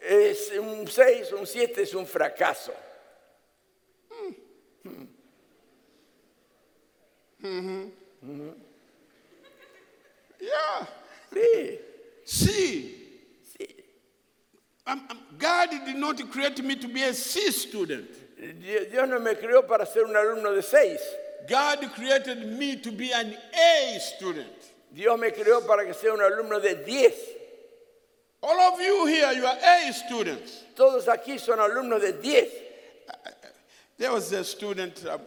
Es 0.00 0.50
un 0.58 0.86
6 0.86 1.32
o 1.32 1.38
un 1.38 1.46
7 1.46 1.82
es 1.82 1.94
un 1.94 2.06
fracaso. 2.06 2.72
Yeah. 10.46 10.86
Sí, 11.32 11.78
C. 12.24 12.94
sí. 13.58 13.66
Um, 14.86 15.02
um, 15.10 15.18
God 15.38 15.70
did 15.70 15.96
not 15.96 16.30
create 16.30 16.62
me 16.64 16.76
to 16.76 16.88
be 16.88 17.02
a 17.02 17.12
C 17.12 17.50
student. 17.50 18.08
Dios 18.38 19.08
no 19.08 19.18
me 19.18 19.34
creó 19.34 19.66
para 19.66 19.84
ser 19.86 20.04
un 20.04 20.14
alumno 20.14 20.54
de 20.54 20.62
6. 20.62 21.00
God 21.48 21.90
created 21.94 22.46
me 22.58 22.76
to 22.76 22.92
be 22.92 23.10
an 23.12 23.34
A 23.54 23.98
student. 23.98 24.72
Dios 24.94 25.18
me 25.18 25.30
creó 25.30 25.66
para 25.66 25.84
que 25.84 25.94
sea 25.94 26.12
un 26.12 26.20
alumno 26.20 26.60
de 26.60 26.74
10. 26.84 27.12
All 28.42 28.72
of 28.72 28.80
you 28.80 29.06
here, 29.06 29.32
you 29.32 29.46
are 29.46 29.56
A 29.56 29.92
students. 29.92 30.64
Todos 30.76 31.06
aquí 31.06 31.40
son 31.40 31.58
alumnos 31.58 32.00
de 32.00 32.12
10. 32.12 32.48
There 33.98 34.12
was 34.12 34.30
a 34.32 34.44
student, 34.44 35.04
uh, 35.06 35.18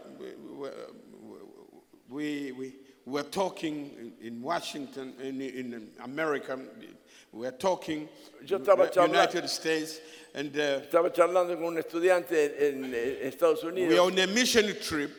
we, 2.08 2.52
we 2.52 2.76
were 3.10 3.24
talking 3.24 4.14
in- 4.22 4.28
in 4.28 4.42
Washington, 4.42 5.14
in, 5.22 5.42
in 5.42 5.90
America, 6.04 6.60
we 7.32 7.42
were 7.46 7.52
talking 7.52 8.08
Yo 8.46 8.60
estaba. 8.60 8.90
United 9.08 9.50
States, 9.50 10.00
and 10.34 10.56
uh, 10.56 10.82
Estaba 10.82 11.14
charlando 11.14 11.56
con 11.56 11.76
un 11.76 11.78
estudiante 11.84 12.32
en, 12.62 12.86
en 12.86 12.94
Estados 12.94 13.64
we 13.64 13.98
are 13.98 14.02
on 14.02 14.18
a 14.20 14.28
mission 14.28 14.66
trip, 14.82 15.12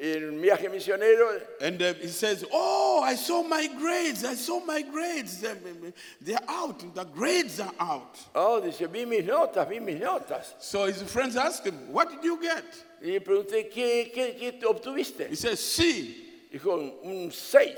en 0.00 0.40
viaje 0.40 0.68
misionero 0.70 1.40
and 1.60 1.82
uh, 1.82 1.92
he 1.94 2.08
says, 2.08 2.44
oh, 2.52 3.02
I 3.04 3.14
saw 3.16 3.42
my 3.42 3.66
grades. 3.78 4.24
I 4.24 4.34
saw 4.34 4.60
my 4.64 4.80
grades. 4.82 5.40
They're, 5.40 5.58
they're 6.20 6.38
out. 6.48 6.94
The 6.94 7.04
grades 7.04 7.60
are 7.60 7.72
out. 7.78 8.18
Oh, 8.34 8.60
dice, 8.60 8.86
vi 8.90 9.04
mis 9.04 9.24
notas, 9.24 9.68
vi 9.68 9.78
mis 9.78 10.00
notas. 10.00 10.54
So 10.58 10.86
his 10.86 11.02
friends 11.02 11.36
asked 11.36 11.66
him, 11.66 11.92
What 11.92 12.10
did 12.10 12.24
you 12.24 12.40
get? 12.40 12.64
Y 13.02 13.18
pregunté, 13.18 13.70
¿qué, 13.70 14.10
qué, 14.12 14.36
qué 14.38 14.60
obtuviste? 14.64 15.28
He 15.28 15.34
said, 15.36 15.58
C. 15.58 16.28
Dijo, 16.52 17.02
un 17.04 17.30
6. 17.30 17.76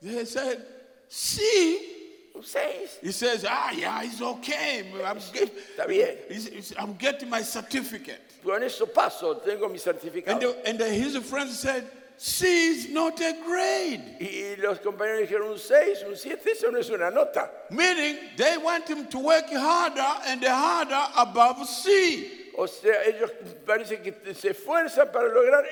They 0.00 0.24
said, 0.24 0.64
C. 1.08 1.88
Un 2.34 2.42
6. 2.42 2.98
He 3.02 3.12
says, 3.12 3.44
Ah, 3.48 3.70
yeah, 3.72 4.02
it's 4.02 4.20
okay. 4.20 4.84
I'm, 5.04 5.18
Está 5.18 5.86
bien. 5.86 6.16
he's- 6.28 6.46
he's- 6.48 6.72
I'm 6.78 6.94
getting 6.94 7.28
my 7.28 7.42
certificate. 7.42 8.20
Con 8.44 8.62
eso 8.62 8.86
paso, 8.86 9.34
tengo 9.34 9.68
mi 9.68 9.74
And, 9.74 9.80
certificado. 9.80 10.40
the- 10.40 10.68
and 10.68 10.78
the- 10.78 10.88
his 10.88 11.16
friends 11.18 11.58
said, 11.58 11.86
C 12.16 12.68
is 12.68 12.88
not 12.88 13.20
a 13.20 13.32
grade. 13.44 14.16
Y 14.20 14.56
los 14.58 14.78
compañeros 14.78 15.28
dijeron, 15.28 15.50
un 15.52 15.58
6, 15.58 16.02
un 16.06 16.16
7, 16.16 16.50
eso 16.50 16.70
no 16.70 16.78
es 16.78 16.88
una 16.90 17.10
nota. 17.10 17.50
Meaning 17.70 18.18
they 18.36 18.56
want 18.56 18.88
him 18.88 19.06
to 19.08 19.18
work 19.18 19.48
harder 19.50 20.00
and 20.26 20.42
harder 20.44 21.08
above 21.16 21.66
C. 21.68 22.50
O 22.56 22.66
sea, 22.66 23.02
ellos 23.06 23.30
parece 23.66 24.02
que 24.02 24.34
se 24.34 24.50
esfuerzan 24.50 25.10
para 25.12 25.28
lograr 25.28 25.64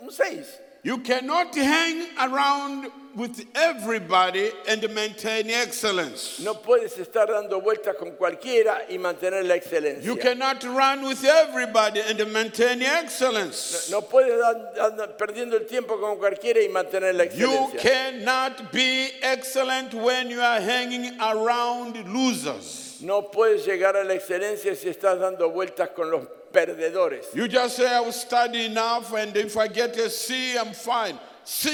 un 0.00 0.10
6. 0.10 0.46
You 0.86 0.98
cannot 0.98 1.52
hang 1.52 2.06
around 2.16 2.92
with 3.16 3.44
everybody 3.56 4.52
and 4.68 4.88
maintain 4.94 5.50
excellence. 5.50 6.38
No 6.38 6.54
puedes 6.54 6.96
estar 6.96 7.26
dando 7.26 7.60
vueltas 7.60 7.96
con 7.98 8.12
cualquiera 8.12 8.82
y 8.88 8.96
mantener 8.96 9.42
la 9.42 9.56
excelencia. 9.56 10.04
You 10.04 10.14
cannot 10.14 10.62
run 10.62 11.02
with 11.02 11.24
everybody 11.24 12.02
and 12.02 12.18
maintain 12.32 12.82
excellence. 12.82 13.90
No 13.90 14.00
puedes 14.02 14.38
dar- 14.38 14.74
andar 14.92 15.16
perdiendo 15.16 15.54
el 15.54 15.66
tiempo 15.66 15.98
con 15.98 16.18
cualquiera 16.18 16.62
y 16.62 16.68
mantener 16.68 17.14
la 17.16 17.24
You 17.24 17.48
excelencia. 17.50 17.80
cannot 17.80 18.70
be 18.70 19.08
excellent 19.22 19.92
when 19.92 20.30
you 20.30 20.40
are 20.40 20.60
hanging 20.60 21.18
around 21.20 21.96
losers. 22.06 22.85
No 23.00 23.30
puedes 23.30 23.64
llegar 23.66 23.96
a 23.96 24.04
la 24.04 24.14
excelencia 24.14 24.74
si 24.74 24.88
estás 24.88 25.18
dando 25.18 25.50
vueltas 25.50 25.90
con 25.90 26.10
los 26.10 26.26
perdedores. 26.52 27.32
You 27.34 27.48
just 27.48 27.76
say, 27.76 27.86
I 27.86 28.00
will 28.00 28.12
study 28.12 28.66
enough, 28.66 29.12
and 29.12 29.36
if 29.36 29.56
I 29.56 29.68
get 29.68 29.96
a 29.96 30.08
C, 30.08 30.56
I'm 30.56 30.72
fine. 30.72 31.18
C 31.44 31.70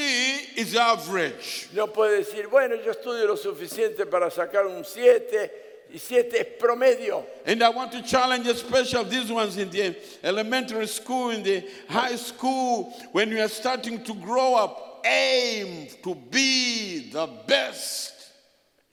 is 0.56 0.76
average. 0.76 1.68
No 1.72 1.87
puedes 1.87 2.26
decir, 2.26 2.50
bueno, 2.50 2.76
yo 2.76 2.92
estudio 2.92 3.26
lo 3.26 3.37
suficiente 3.37 4.04
para 4.11 4.30
sacar 4.30 4.66
un 4.66 4.85
7 4.85 5.50
y 5.92 5.98
7 5.98 6.40
es 6.40 6.46
promedio. 6.58 7.24
And 7.46 7.62
I 7.62 7.70
want 7.70 7.92
to 7.92 8.02
challenge 8.02 8.46
especially 8.46 9.08
these 9.08 9.30
ones 9.32 9.56
in 9.56 9.70
the 9.70 9.96
elementary 10.22 10.87
school, 10.87 11.30
in 11.30 11.42
the 11.42 11.64
high 11.88 12.16
school, 12.16 12.90
when 13.12 13.30
you 13.30 13.40
are 13.40 13.48
starting 13.48 14.02
to 14.04 14.14
grow 14.14 14.56
up, 14.56 15.02
aim 15.04 15.88
to 16.02 16.14
be 16.14 17.11
the 17.11 17.26
best. 17.46 18.21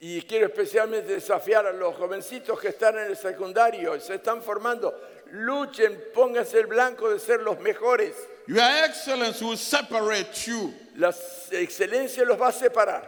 Y 0.01 0.21
quiero 0.21 0.47
especialmente 0.47 1.13
desafiar 1.13 1.65
a 1.65 1.73
los 1.73 1.95
jovencitos 1.95 2.57
que 2.59 2.69
están 2.69 2.97
en 2.97 3.07
el 3.07 3.17
secundario 3.17 3.95
y 3.97 3.99
se 3.99 4.15
están 4.15 4.41
formando. 4.41 4.97
Luchen, 5.31 6.05
pónganse 6.13 6.59
el 6.59 6.67
blanco 6.67 7.09
de 7.09 7.19
ser 7.19 7.41
los 7.41 7.59
mejores. 7.59 8.15
Your 8.47 8.63
excellence 8.85 9.43
will 9.43 9.57
separate 9.57 10.33
you. 10.47 10.73
La 10.95 11.13
excelencia 11.51 12.23
los 12.23 12.39
va 12.39 12.47
a 12.47 12.51
separar. 12.51 13.03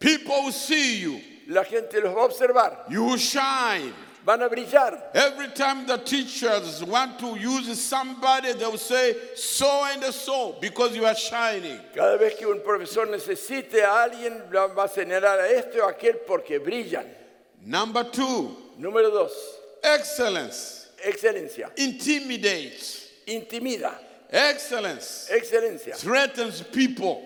People 0.00 0.44
will 0.44 0.52
see 0.52 1.00
you. 1.00 1.20
La 1.46 1.64
gente 1.64 2.00
los 2.00 2.14
va 2.14 2.22
a 2.22 2.24
observar. 2.24 2.86
You 2.88 3.04
will 3.04 3.18
shine. 3.18 3.94
Van 4.24 4.42
a 4.42 4.48
brillar. 4.48 5.00
Every 5.14 5.48
time 5.48 5.86
the 5.86 5.96
teachers 5.96 6.84
want 6.84 7.18
to 7.20 7.36
use 7.38 7.80
somebody, 7.80 8.52
they 8.52 8.66
will 8.66 8.76
say, 8.76 9.14
so 9.34 9.84
and 9.86 10.04
so, 10.12 10.56
because 10.60 10.94
you 10.94 11.06
are 11.06 11.14
shining. 11.14 11.78
Cada 11.94 12.18
vez 12.18 12.34
que 12.38 12.46
un 12.46 12.60
profesor 12.62 13.06
necesite 13.06 13.82
a 13.82 14.02
alguien, 14.04 14.42
va 14.52 14.84
a 14.84 14.88
señalar 14.88 15.40
a 15.40 15.48
este 15.50 15.80
o 15.80 15.86
a 15.88 15.92
aquel 15.92 16.18
porque 16.26 16.58
brillan. 16.58 17.06
Number 17.64 18.04
two, 18.04 18.56
Número 18.78 19.10
dos, 19.10 19.32
excellence 19.82 20.88
excelencia. 21.04 21.70
intimidates. 21.76 23.06
Intimida. 23.26 23.92
Excellence 24.32 25.28
Excelencia. 25.30 25.94
threatens 25.96 26.62
people. 26.62 27.22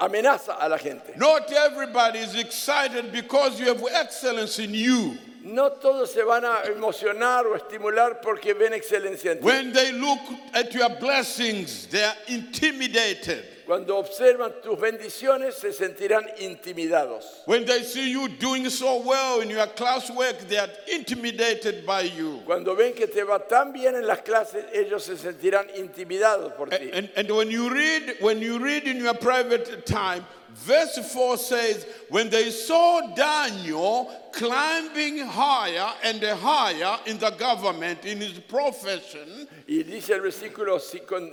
Amenaza 0.00 0.56
a 0.60 0.68
la 0.68 0.76
gente. 0.76 1.16
Not 1.16 1.50
everybody 1.52 2.18
is 2.18 2.34
excited 2.34 3.12
because 3.12 3.58
you 3.58 3.66
have 3.66 3.82
excellence 3.94 4.58
in 4.58 4.74
you. 4.74 5.16
No 5.42 5.70
todos 5.70 6.12
se 6.12 6.22
van 6.22 6.44
a 6.44 6.62
emocionar 6.66 7.46
o 7.46 7.56
estimular 7.56 8.20
porque 8.20 8.52
ven 8.52 8.72
excelencia 8.72 9.30
en 9.30 9.38
ti. 9.38 9.44
When 9.44 9.72
they 9.72 9.92
look 9.92 10.20
at 10.52 10.74
your 10.74 10.90
blessings, 10.90 11.86
they 11.86 12.02
are 12.02 12.16
intimidated. 12.28 13.44
Cuando 13.66 13.98
observan 13.98 14.52
tus 14.62 14.78
bendiciones 14.78 15.56
se 15.56 15.72
sentirán 15.72 16.24
intimidados. 16.38 17.24
When 17.46 17.64
they 17.64 17.82
see 17.82 18.12
you 18.12 18.28
doing 18.28 18.70
so 18.70 19.02
well 19.02 19.40
in 19.40 19.50
your 19.50 19.66
classwork, 19.66 20.46
they 20.48 20.56
are 20.56 20.70
intimidated 20.86 21.84
by 21.84 22.02
you. 22.02 22.42
Cuando 22.46 22.76
ven 22.76 22.94
que 22.94 23.08
te 23.08 23.22
va 23.24 23.40
tan 23.40 23.72
bien 23.72 23.96
en 23.96 24.06
las 24.06 24.20
clases, 24.20 24.64
ellos 24.72 25.02
se 25.02 25.16
sentirán 25.16 25.66
intimidados 25.76 26.52
por 26.56 26.68
ti. 26.68 26.90
And, 26.92 27.10
and 27.16 27.28
when 27.28 27.50
you 27.50 27.68
read, 27.68 28.16
when 28.20 28.40
you 28.40 28.58
read 28.60 28.84
in 28.84 28.98
your 28.98 29.14
private 29.14 29.84
time, 29.84 30.24
verse 30.64 30.98
4 31.12 31.36
says, 31.38 31.86
when 32.08 32.28
they 32.30 32.50
saw 32.50 33.14
Daniel 33.14 34.10
climbing 34.32 35.18
higher 35.18 35.92
and 36.02 36.22
higher 36.22 36.98
in 37.06 37.18
the 37.18 37.30
government, 37.30 38.04
in 38.04 38.18
his 38.20 38.38
profession, 38.40 39.48
Y 39.68 39.82
dice 39.82 40.10
el 40.10 40.20
versículo 40.20 40.80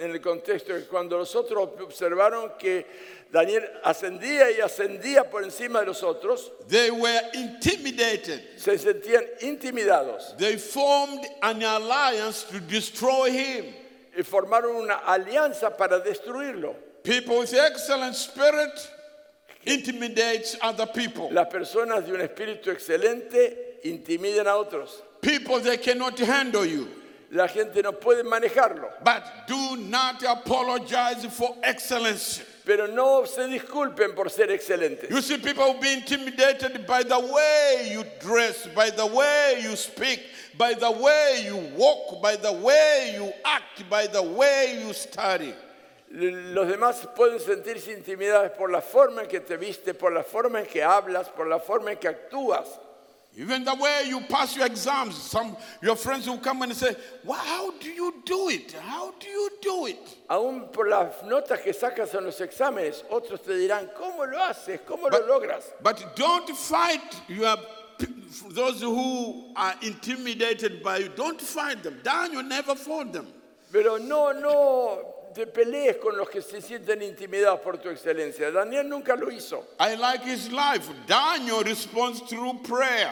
en 0.02 0.12
el 0.12 0.20
contexto 0.20 0.74
que 0.74 0.86
cuando 0.88 1.18
los 1.18 1.34
otros 1.36 1.70
observaron 1.80 2.58
que 2.58 2.86
Daniel 3.32 3.64
ascendía 3.84 4.52
y 4.52 4.60
ascendía 4.62 5.30
por 5.30 5.44
encima 5.44 5.80
de 5.82 5.88
los 5.88 6.02
otros, 6.04 6.52
they 6.68 6.90
were 6.92 7.22
intimidated. 7.34 8.42
se 8.58 8.78
sentían 8.78 9.24
intimidados 9.42 10.36
They 10.38 10.58
formed 10.58 11.26
an 11.42 11.62
alliance 11.64 12.44
to 12.46 12.60
destroy 12.60 13.30
him. 13.32 13.66
y 14.18 14.22
formaron 14.24 14.76
una 14.76 15.00
alianza 15.06 15.76
para 15.76 16.00
destruirlo. 16.00 16.76
People 17.04 17.40
with 17.40 17.54
excellent 17.54 18.16
spirit 18.16 18.90
intimidates 19.66 20.56
other 20.62 20.86
people. 20.88 21.30
Las 21.32 21.48
personas 21.48 22.06
de 22.06 22.14
un 22.14 22.22
espíritu 22.22 22.68
excelente 22.72 23.80
intimidan 23.84 24.48
a 24.48 24.56
otros. 24.56 25.02
People 25.22 25.60
they 25.60 25.78
cannot 25.78 26.18
handle 26.20 26.66
you. 26.66 26.88
La 27.32 27.48
gente 27.48 27.82
no 27.82 27.94
puede 27.94 28.24
manejarlo, 28.24 28.92
But 29.04 29.48
do 29.48 29.78
not 29.78 30.22
apologize 30.24 31.26
for 31.36 31.56
excellence. 31.64 32.44
pero 32.64 32.86
no 32.88 33.26
se 33.26 33.48
disculpen 33.48 34.16
por 34.16 34.30
ser 34.30 34.48
excelentes. 34.52 35.10
You 35.10 35.22
see, 35.22 35.38
people 35.38 35.74
will 35.74 35.82
be 35.82 35.94
intimidated 35.94 36.86
by 36.86 37.02
the 37.04 37.20
way 37.20 37.90
you 37.92 38.06
dress, 38.20 38.68
by 38.76 38.90
the 38.92 39.06
way 39.06 39.60
you 39.64 39.76
speak, 39.76 40.22
by 40.58 40.74
the 40.76 40.92
way 40.92 41.44
you 41.46 41.58
walk, 41.76 42.22
by 42.22 42.36
the 42.36 42.54
way 42.54 43.16
you 43.16 43.34
act, 43.44 43.90
by 43.90 44.06
the 44.08 44.22
way 44.22 44.84
you 44.86 44.94
study. 44.94 45.54
Los 46.16 46.68
demás 46.68 47.08
pueden 47.16 47.40
sentirse 47.40 47.92
intimidados 47.92 48.52
por 48.52 48.70
la 48.70 48.82
forma 48.82 49.24
en 49.24 49.28
que 49.28 49.40
te 49.40 49.58
viste, 49.58 49.96
por 49.96 50.12
la 50.14 50.24
forma 50.24 50.60
en 50.60 50.68
que 50.68 50.84
hablas, 50.84 51.28
por 51.30 51.48
la 51.48 51.60
forma 51.60 51.92
en 51.92 51.98
que 51.98 52.08
actúas. 52.08 52.68
Even 53.36 53.66
the 53.66 53.74
way 53.74 54.04
you 54.10 54.22
pass 54.30 54.56
your 54.56 54.68
exams, 54.68 55.16
some 55.18 55.58
your 55.82 55.96
friends 55.96 56.30
will 56.30 56.38
come 56.38 56.62
and 56.62 56.76
say, 56.76 56.96
"Wow, 57.24 57.34
how 57.34 57.72
do 57.80 57.90
you 57.90 58.22
do 58.26 58.50
it? 58.50 58.74
How 58.74 59.12
do 59.20 59.28
you 59.28 59.50
do 59.60 59.88
it?" 59.88 59.98
Aún 60.30 60.72
por 60.72 60.88
las 60.88 61.24
notas 61.24 61.60
que 61.64 61.74
sacas 61.74 62.14
en 62.14 62.26
los 62.26 62.40
exámenes, 62.42 63.04
otros 63.10 63.42
te 63.42 63.54
dirán, 63.54 63.90
¿cómo 63.98 64.24
lo 64.30 64.38
haces? 64.38 64.82
¿Cómo 64.86 65.10
But- 65.10 65.26
lo 65.26 65.40
logras? 65.40 65.64
But 65.82 66.16
don't 66.16 66.48
fight 66.56 67.02
your 67.28 67.58
those 68.52 68.82
who 68.82 69.52
are 69.56 69.74
intimidated 69.82 70.84
by 70.84 71.00
you. 71.00 71.10
Don't 71.10 71.42
fight 71.42 71.82
them. 71.82 72.02
Daniel 72.04 72.44
never 72.44 72.76
fought 72.76 73.12
them. 73.14 73.34
Pero 73.72 73.98
no, 73.98 74.32
no 74.32 75.13
te 75.34 75.48
pelees 75.48 75.98
con 75.98 76.16
los 76.16 76.30
que 76.30 76.42
se 76.42 76.62
sienten 76.62 77.02
intimidados 77.02 77.60
por 77.60 77.78
tu 77.78 77.90
excelencia. 77.90 78.52
Daniel 78.52 78.88
nunca 78.88 79.16
lo 79.16 79.30
hizo. 79.30 79.66
I 79.80 79.96
like 79.96 80.24
his 80.24 80.52
life. 80.52 80.90
Daniel 81.08 81.64
responds 81.64 82.22
through 82.22 82.62
prayer. 82.64 83.12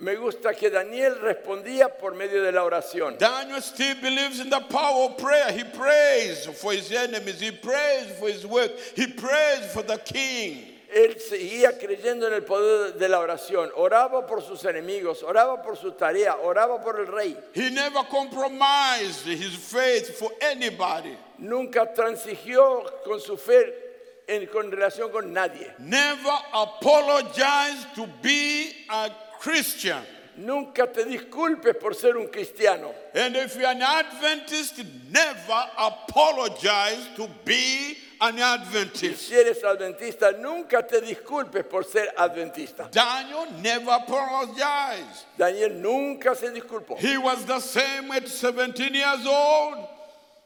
Me 0.00 0.16
gusta 0.16 0.54
que 0.54 0.70
Daniel 0.70 1.16
respondía 1.20 1.98
por 1.98 2.14
medio 2.14 2.42
de 2.42 2.52
la 2.52 2.64
oración. 2.64 3.18
Daniel 3.18 3.60
still 3.60 3.94
believes 4.00 4.40
in 4.40 4.48
the 4.48 4.60
power 4.70 5.10
of 5.10 5.18
prayer. 5.18 5.52
He 5.52 5.62
prays 5.62 6.46
for 6.46 6.72
his 6.72 6.90
enemies. 6.90 7.38
He 7.38 7.50
prays 7.50 8.06
for 8.18 8.28
his 8.28 8.46
work. 8.46 8.72
He 8.96 9.06
prays 9.08 9.70
for 9.74 9.82
the 9.82 9.98
king. 9.98 10.79
Él 10.92 11.20
seguía 11.20 11.78
creyendo 11.78 12.26
en 12.26 12.34
el 12.34 12.42
poder 12.42 12.94
de 12.94 13.08
la 13.08 13.20
oración. 13.20 13.70
Oraba 13.76 14.26
por 14.26 14.42
sus 14.42 14.64
enemigos, 14.64 15.22
oraba 15.22 15.62
por 15.62 15.76
su 15.76 15.92
tarea, 15.92 16.36
oraba 16.42 16.80
por 16.80 16.98
el 16.98 17.06
rey. 17.06 17.36
He 17.54 17.70
never 17.70 18.02
compromised 18.10 19.26
his 19.26 19.56
faith 19.56 20.18
for 20.18 20.32
anybody. 20.40 21.16
Nunca 21.38 21.92
transigió 21.92 22.84
con 23.04 23.20
su 23.20 23.36
fe 23.36 23.90
en, 24.26 24.46
con 24.46 24.70
relación 24.70 25.10
con 25.10 25.32
nadie. 25.32 25.72
Never 25.78 26.32
apologized 26.52 27.94
to 27.94 28.06
be 28.20 28.72
a 28.88 29.10
Christian. 29.40 30.04
Nunca 30.36 30.90
te 30.90 31.04
disculpes 31.04 31.76
por 31.76 31.94
ser 31.94 32.16
un 32.16 32.28
cristiano. 32.28 32.92
And 33.14 33.36
if 33.36 33.56
you're 33.56 33.68
an 33.68 33.82
Adventist, 33.82 34.80
never 35.10 35.64
apologize 35.76 37.08
to 37.16 37.28
be 37.44 37.96
an 38.20 38.38
Adventist. 38.38 39.28
si 39.28 39.34
eres 39.34 39.62
adventista, 39.62 40.32
nunca 40.38 40.86
te 40.86 41.00
disculpes 41.00 41.64
por 41.64 41.84
ser 41.84 42.12
adventista. 42.16 42.90
Daniel 42.90 43.46
never 43.62 43.90
apologized. 43.90 45.24
Daniel 45.38 45.70
nunca 45.80 46.34
se 46.34 46.50
disculpó. 46.50 46.98
He 46.98 47.16
was 47.16 47.44
the 47.44 47.60
same 47.60 48.10
at 48.12 48.28
17 48.28 48.94
years 48.94 49.26
old. 49.26 49.88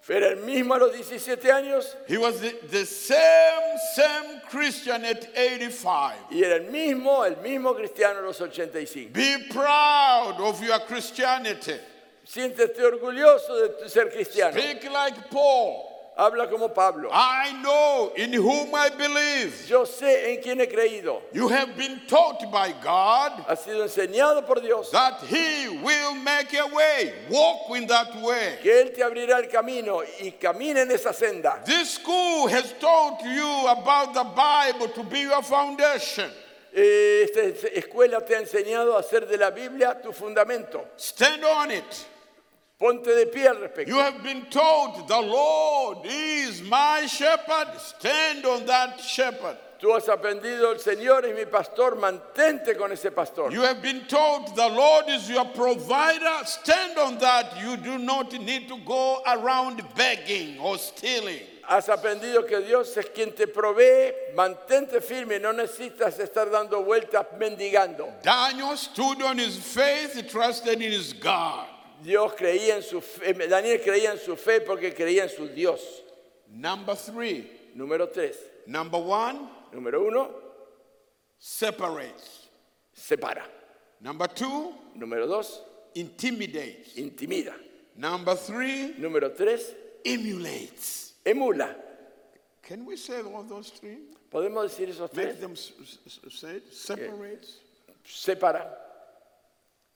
Era 0.06 0.32
el 0.32 0.36
mismo 0.36 0.74
a 0.74 0.78
los 0.78 0.92
17 0.92 1.50
años 1.50 1.96
He 2.06 2.18
was 2.18 2.38
the, 2.38 2.54
the 2.70 2.84
same, 2.84 3.78
same 3.94 4.40
Christian 4.50 5.02
at 5.02 5.26
85. 5.34 6.12
y 6.30 6.42
era 6.42 6.56
el 6.56 6.70
mismo, 6.70 7.24
el 7.24 7.36
mismo 7.36 7.74
cristiano 7.74 8.18
a 8.18 8.22
los 8.22 8.38
85. 8.38 9.14
Be 9.14 9.46
proud 9.50 10.36
of 10.40 10.62
your 10.62 10.78
Christianity. 10.80 11.78
Siéntete 12.26 12.82
orgulloso 12.84 13.80
de 13.82 13.88
ser 13.88 14.10
cristiano. 14.10 14.52
Speak 14.52 14.84
like 14.92 15.30
Paul. 15.30 15.93
Habla 16.16 16.46
como 16.48 16.68
Pablo. 16.68 17.08
I 17.12 17.60
know 17.60 18.12
in 18.16 18.32
whom 18.32 18.72
I 18.72 18.88
believe. 18.90 19.66
Yo 19.68 19.84
sé 19.84 20.30
en 20.32 20.40
quién 20.40 20.60
he 20.60 20.66
creído. 20.66 21.22
You 21.32 21.48
have 21.48 21.76
been 21.76 22.02
taught 22.06 22.40
by 22.52 22.72
God 22.82 23.32
Ha 23.48 23.56
sido 23.56 23.82
enseñado 23.84 24.46
por 24.46 24.60
Dios 24.60 24.90
that 24.92 25.20
He 25.24 25.68
will 25.82 26.14
make 26.14 26.54
a 26.54 26.66
way. 26.72 27.12
Walk 27.28 27.76
in 27.76 27.88
that 27.88 28.14
way. 28.22 28.58
que 28.62 28.70
Él 28.70 28.94
te 28.94 29.02
abrirá 29.02 29.38
el 29.42 29.48
camino 29.48 30.02
y 30.22 30.30
camina 30.40 30.82
en 30.82 30.90
esa 30.92 31.12
senda. 31.12 31.60
This 31.66 31.94
school 31.94 32.46
has 32.46 32.72
taught 32.78 33.20
you 33.24 33.66
about 33.66 34.14
the 34.14 34.22
Bible 34.22 34.88
to 34.94 35.02
be 35.02 35.22
your 35.22 35.42
foundation. 35.42 36.30
Eh, 36.72 37.24
Esta 37.24 37.68
escuela 37.74 38.24
te 38.24 38.34
ha 38.36 38.40
enseñado 38.40 38.96
a 38.96 39.00
hacer 39.00 39.26
de 39.26 39.36
la 39.36 39.50
Biblia 39.50 40.00
tu 40.00 40.12
fundamento. 40.12 40.84
Stand 40.96 41.42
on 41.44 41.70
it. 41.72 42.06
Ponte 42.84 43.14
de 43.14 43.24
pie 43.24 43.46
al 43.46 43.56
respecto. 43.56 43.88
You 43.88 43.98
have 43.98 44.22
been 44.22 44.44
told 44.50 45.08
the 45.08 45.18
Lord 45.18 46.00
is 46.04 46.60
my 46.60 47.06
shepherd. 47.06 47.68
Stand 47.78 48.44
on 48.44 48.66
that 48.66 49.00
shepherd. 49.00 49.56
Tú 49.80 49.94
has 49.94 50.06
aprendido, 50.06 50.70
el 50.70 50.78
Señor 50.78 51.24
es 51.24 51.34
mi 51.34 51.46
pastor, 51.46 51.96
mantente 51.96 52.76
con 52.76 52.92
ese 52.92 53.10
pastor. 53.10 53.50
You 53.50 53.62
have 53.62 53.80
been 53.80 54.02
told 54.06 54.54
the 54.54 54.68
Lord 54.68 55.06
is 55.08 55.30
your 55.30 55.46
provider. 55.46 56.44
Stand 56.44 56.98
on 56.98 57.16
that. 57.20 57.58
You 57.58 57.78
do 57.78 57.96
not 57.96 58.30
need 58.34 58.68
to 58.68 58.76
go 58.84 59.22
around 59.28 59.82
begging 59.94 60.58
or 60.58 60.76
stealing. 60.76 61.40
Has 61.66 61.86
aprendido 61.88 62.46
que 62.46 62.60
Dios 62.60 62.94
es 62.98 63.06
quien 63.14 63.34
te 63.34 63.46
provee, 63.46 64.12
mantente 64.36 65.00
firme, 65.00 65.40
no 65.40 65.52
necesitas 65.54 66.18
estar 66.18 66.50
dando 66.50 66.84
vueltas 66.84 67.24
mendigando. 67.38 68.12
Daniel 68.22 68.76
stood 68.76 69.22
on 69.22 69.38
his 69.38 69.56
faith, 69.56 70.22
trusted 70.28 70.82
in 70.82 70.92
his 70.92 71.14
God. 71.14 71.66
Dios 72.04 72.34
creía 72.34 72.76
en 72.76 72.82
su 72.82 73.00
fe, 73.00 73.30
eh, 73.30 73.48
Daniel 73.48 73.80
creía 73.82 74.12
en 74.12 74.18
su 74.18 74.36
fe 74.36 74.60
porque 74.60 74.92
creía 74.94 75.24
en 75.24 75.30
su 75.30 75.48
Dios. 75.48 76.04
Number 76.48 76.96
three. 76.96 77.70
Número 77.74 78.08
tres. 78.08 78.38
Number 78.66 79.00
one, 79.00 79.48
Número 79.72 80.04
uno, 80.04 80.30
separates. 81.38 82.48
separa. 82.92 83.44
Number 84.00 84.28
two, 84.28 84.72
Número 84.94 85.26
dos, 85.26 85.62
intimidates. 85.94 86.96
intimida. 86.96 87.54
Number 87.96 88.36
three, 88.36 88.94
Número 88.98 89.32
tres, 89.34 89.74
emulates. 90.04 91.14
emula. 91.24 91.74
Can 92.62 92.84
we 92.86 92.96
say 92.96 93.20
all 93.22 93.42
those 93.44 93.70
three? 93.70 93.98
¿Podemos 94.30 94.64
decir 94.70 94.88
esos 94.88 95.12
Make 95.14 95.28
tres? 95.28 95.40
them 95.40 95.52
s- 95.52 95.72
s- 95.80 95.98
s- 96.06 96.20
say 96.30 96.56
it. 96.56 96.72
Separates. 96.72 97.60
Separa. 98.04 98.83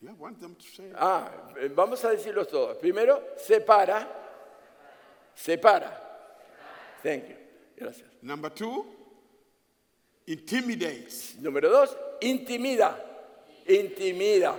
Yeah, 0.00 0.12
want 0.18 0.40
them 0.40 0.54
to 0.54 0.64
say. 0.76 0.84
Ah, 0.96 1.28
eh, 1.60 1.68
vamos 1.74 2.04
a 2.04 2.10
decirlos 2.10 2.48
todos. 2.48 2.76
Primero, 2.78 3.20
separa. 3.36 4.06
Separa. 5.34 5.90
Thank 7.02 7.28
you. 7.28 7.36
Gracias. 7.76 8.06
Number 8.22 8.50
two, 8.50 8.84
intimidates. 10.26 11.36
Número 11.40 11.68
dos, 11.68 11.96
intimida. 12.20 12.96
Intimida. 13.66 14.54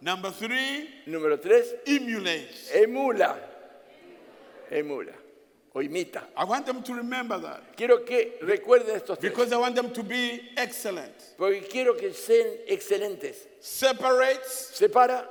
Number 0.00 0.30
three, 0.32 1.02
Número 1.06 1.38
tres, 1.40 1.74
emulates. 1.86 2.70
emula. 2.74 3.36
Emula. 4.70 5.12
O 5.74 5.78
imita. 5.80 6.22
I 6.36 6.44
want 6.44 6.66
them 6.66 6.82
to 6.82 6.94
remember 6.94 7.38
that 7.38 7.76
Quiero 7.76 7.98
que 8.04 8.38
recuerden 8.42 8.96
estos 8.96 9.18
tres. 9.18 9.30
because 9.30 9.52
I 9.52 9.56
want 9.56 9.76
them 9.76 9.90
to 9.92 10.02
be 10.02 10.40
excellent. 10.56 11.14
Porque 11.38 11.68
quiero 11.68 11.94
que 11.94 12.12
sean 12.12 12.46
excelentes. 12.68 13.36
Separates, 13.60 14.72
Separa, 14.74 15.26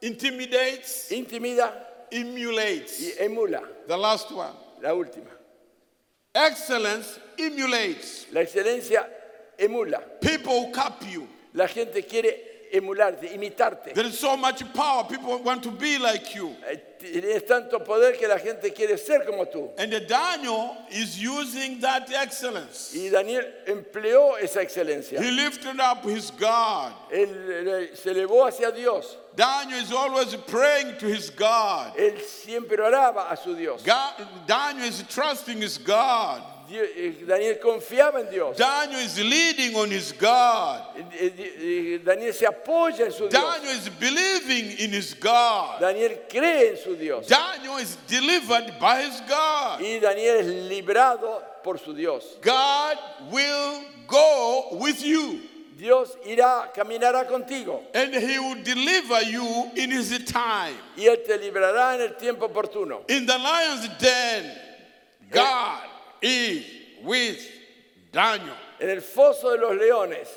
intimidates, 0.00 1.10
intimida 1.12 1.72
emulates. 2.10 3.00
y 3.00 3.12
emula. 3.24 3.62
The 3.86 3.96
last 3.96 4.30
one. 4.32 4.54
La 4.80 4.94
última. 4.94 5.30
Excellence 6.34 7.18
emulates. 7.38 8.26
La 8.32 8.40
excelencia 8.40 9.06
emula. 9.58 10.00
People 10.20 10.70
copy 10.72 11.06
you. 11.12 11.28
La 11.52 11.66
gente 11.68 12.02
quiere 12.02 12.53
emularte, 12.74 13.32
imitarte. 13.34 13.94
There 13.94 14.06
is 14.06 14.18
so 14.18 14.36
much 14.36 14.62
power. 14.74 15.04
People 15.04 15.38
want 15.42 15.62
to 15.62 15.70
be 15.70 15.98
like 15.98 16.34
you. 16.34 16.54
Eh, 16.68 16.76
Tienes 17.04 17.44
tanto 17.46 17.80
poder 17.84 18.16
que 18.16 18.26
la 18.26 18.38
gente 18.38 18.72
quiere 18.72 18.96
ser 18.96 19.24
como 19.26 19.44
tú. 19.44 19.70
And 19.78 19.92
Daniel 20.08 20.76
is 20.90 21.20
using 21.20 21.78
that 21.80 22.10
excellence. 22.10 22.94
Y 22.94 23.10
Daniel 23.10 23.44
empleó 23.66 24.38
esa 24.40 24.60
excelencia. 24.60 25.20
He 25.20 25.30
lifted 25.30 25.78
up 25.80 26.02
his 26.04 26.30
God. 26.30 26.92
Él 27.12 27.94
se 27.94 28.10
elevó 28.10 28.46
hacia 28.46 28.72
Dios. 28.72 29.18
Daniel 29.36 29.80
is 29.80 29.92
always 29.92 30.34
praying 30.34 30.96
to 30.98 31.06
his 31.06 31.28
God. 31.28 31.94
Él 31.96 32.18
siempre 32.22 32.78
oraba 32.78 33.30
a 33.30 33.36
su 33.36 33.54
Dios. 33.54 33.82
God. 33.82 34.26
Daniel 34.46 34.86
is 34.88 35.02
trusting 35.08 35.60
his 35.60 35.76
God. 35.76 36.42
Eh, 36.70 37.24
Daniel 37.26 37.58
confiaba 37.58 38.20
en 38.20 38.30
Dios. 38.30 38.56
Daniel 38.56 39.00
is 39.00 39.18
leading 39.18 39.76
on 39.76 39.90
his 39.90 40.12
God. 40.12 40.80
Eh, 40.96 41.02
eh, 41.20 41.94
eh, 41.94 41.98
Daniel 42.02 42.32
se 42.32 42.46
apoya 42.46 43.06
en 43.06 43.12
su 43.12 43.28
Dios. 43.28 43.32
Daniel 43.32 43.76
is 43.76 43.88
believing 43.90 44.78
in 44.78 44.92
his 44.92 45.14
God. 45.14 45.80
Daniel 45.80 46.20
cree 46.28 46.70
en 46.70 46.76
su 46.76 46.96
Dios. 46.96 47.26
Daniel 47.26 47.78
is 47.78 47.96
delivered 48.06 48.78
by 48.80 49.02
his 49.02 49.20
God. 49.28 49.80
Y 49.80 49.98
Daniel 50.00 50.36
es 50.38 50.46
librado 50.46 51.42
por 51.62 51.78
su 51.78 51.92
Dios. 51.92 52.38
God 52.40 52.98
will 53.30 53.82
go 54.06 54.68
with 54.80 55.04
you 55.04 55.40
Dios 55.76 56.16
irá, 56.24 56.72
caminará 56.72 57.26
contigo. 57.26 57.82
and 57.94 58.14
he 58.14 58.38
will 58.38 58.62
deliver 58.62 59.22
you 59.22 59.70
in 59.76 59.90
his 59.90 60.16
time. 60.24 60.76
Y 60.96 61.02
Él 61.06 61.22
te 61.24 61.36
librará 61.36 61.96
en 61.96 62.00
el 62.02 62.16
tiempo 62.16 62.46
oportuno. 62.46 63.02
In 63.08 63.26
the 63.26 63.36
lion's 63.36 63.88
den, 63.98 64.52
God 65.30 65.93
is 66.24 66.64
with 67.02 67.38
Daniel. 68.12 68.54
En 68.80 68.90
el 68.90 69.00
foso 69.00 69.50
de 69.52 69.58
los 69.58 69.76
leones, 69.76 70.28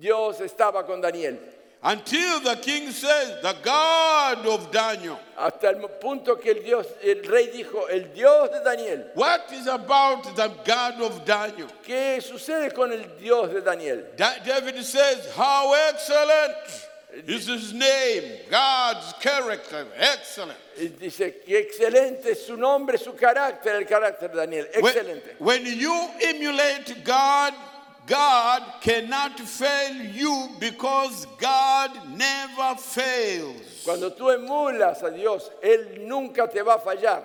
Dios 0.00 0.40
estaba 0.40 0.86
con 0.86 1.00
Daniel. 1.00 1.38
Until 1.80 2.40
the 2.40 2.56
king 2.56 2.90
says, 2.90 3.40
The 3.40 3.54
God 3.62 4.44
of 4.46 4.72
Daniel. 4.72 5.16
Hasta 5.38 5.68
el 5.68 5.76
punto 6.00 6.34
que 6.36 6.50
el 6.50 6.62
Dios, 6.64 6.86
el 7.04 7.22
rey 7.22 7.46
dijo, 7.54 7.88
el 7.88 8.12
Dios 8.12 8.50
de 8.50 8.64
Daniel. 8.64 9.04
What 9.14 9.52
is 9.52 9.68
about 9.68 10.34
the 10.34 10.48
God 10.64 11.00
of 11.00 11.24
Daniel? 11.24 11.68
¿Qué 11.84 12.20
sucede 12.20 12.72
con 12.74 12.90
el 12.92 13.04
Dios 13.20 13.52
de 13.52 13.60
Daniel? 13.60 14.06
Da- 14.16 14.38
David 14.44 14.82
says, 14.82 15.30
How 15.36 15.72
excellent 15.90 16.87
is 17.12 17.46
his 17.46 17.72
name, 17.72 18.40
God's 18.50 19.12
character, 19.20 19.86
excellent. 19.96 20.58
Dice 21.00 21.42
que 21.44 21.58
excelente 21.58 22.26
es 22.26 22.46
su 22.46 22.56
nombre, 22.56 22.98
su 22.98 23.12
carácter, 23.12 23.76
el 23.76 23.86
carácter 23.86 24.28
de 24.28 24.36
Daniel. 24.36 24.66
When, 24.80 24.94
Excelente. 24.94 25.34
when 25.38 25.64
you 25.66 26.08
emulate 26.22 27.04
God, 27.04 27.54
God 28.06 28.62
cannot 28.80 29.38
fail 29.40 29.94
you 30.14 30.48
because 30.60 31.26
God 31.38 31.90
never 32.16 32.76
fails. 32.76 33.82
Cuando 33.84 34.10
tú 34.10 34.30
emulas 34.30 35.02
a 35.02 35.10
Dios, 35.10 35.50
Él 35.62 36.06
nunca 36.06 36.48
te 36.48 36.62
va 36.62 36.74
a 36.74 36.78
fallar. 36.78 37.22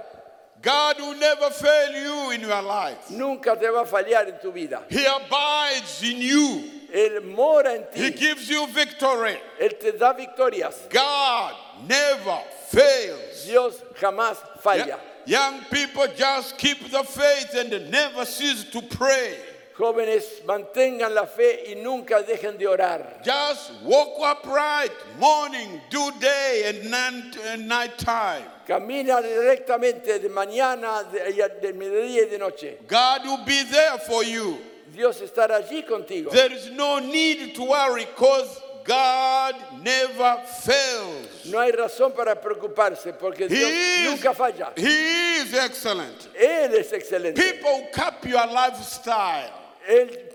God 0.61 0.99
will 0.99 1.15
never 1.15 1.49
fail 1.49 1.91
you 1.91 2.31
in 2.31 2.41
your 2.41 2.61
life. 2.61 3.11
Nunca 3.11 3.57
te 3.59 3.67
va 3.69 3.81
a 3.81 3.85
fallar 3.85 4.27
en 4.27 4.39
tu 4.41 4.51
vida. 4.51 4.83
He 4.89 5.05
abides 5.05 6.03
in 6.03 6.21
you. 6.21 6.63
Él 6.93 7.23
mora 7.23 7.73
en 7.75 7.85
He 7.93 8.11
ti. 8.11 8.17
gives 8.17 8.47
you 8.49 8.67
victory. 8.67 9.35
Él 9.59 9.79
te 9.79 9.91
da 9.97 10.13
victorias. 10.13 10.75
God 10.89 11.53
never 11.87 12.39
fails. 12.67 13.45
Dios 13.45 13.81
jamás 13.99 14.37
falla. 14.61 14.99
Young 15.25 15.61
people 15.71 16.05
just 16.15 16.57
keep 16.57 16.91
the 16.91 17.03
faith 17.03 17.55
and 17.55 17.89
never 17.89 18.25
cease 18.25 18.65
to 18.65 18.81
pray. 18.81 19.37
Jóvenes, 19.75 20.43
mantengan 20.45 21.15
la 21.15 21.25
fe 21.25 21.63
y 21.69 21.81
nunca 21.81 22.21
dejen 22.21 22.59
de 22.59 22.65
orar. 22.67 23.23
Just 23.23 23.71
walk 23.83 24.19
upright, 24.21 24.91
morning, 25.17 25.81
do 25.89 26.11
day, 26.19 26.63
and 26.67 26.91
night, 26.91 27.37
and 27.47 27.67
night 27.67 27.97
time. 27.97 28.43
Camina 28.67 29.19
directamente 29.21 30.19
de 30.21 30.29
mañana, 30.29 31.03
de, 31.11 31.31
de 31.59 31.73
mediodía 31.73 32.23
y 32.25 32.29
de 32.29 32.37
noche. 32.37 32.77
God 32.87 33.25
will 33.25 33.43
be 33.45 33.63
there 33.63 33.97
for 33.97 34.23
you. 34.23 34.59
Dios 34.93 35.21
estará 35.21 35.57
allí 35.57 35.83
contigo. 35.83 36.29
There 36.31 36.53
is 36.53 36.69
no 36.71 36.99
need 36.99 37.55
to 37.55 37.63
worry 37.63 38.05
because 38.05 38.61
God 38.83 39.55
never 39.81 40.43
fails. 40.61 41.45
No 41.45 41.59
hay 41.59 41.71
razón 41.71 42.13
para 42.15 42.35
preocuparse 42.35 43.13
porque 43.17 43.47
Dios 43.47 43.71
is, 43.71 44.05
nunca 44.05 44.33
falla. 44.33 44.73
he 44.75 45.37
is 45.37 45.53
excellent. 45.53 46.27
Él 46.35 46.73
es 46.75 46.91
excelente. 46.91 47.35
People 47.35 47.87
copy 47.93 48.29
your 48.29 48.47
lifestyle. 48.47 49.51
Él 49.87 50.29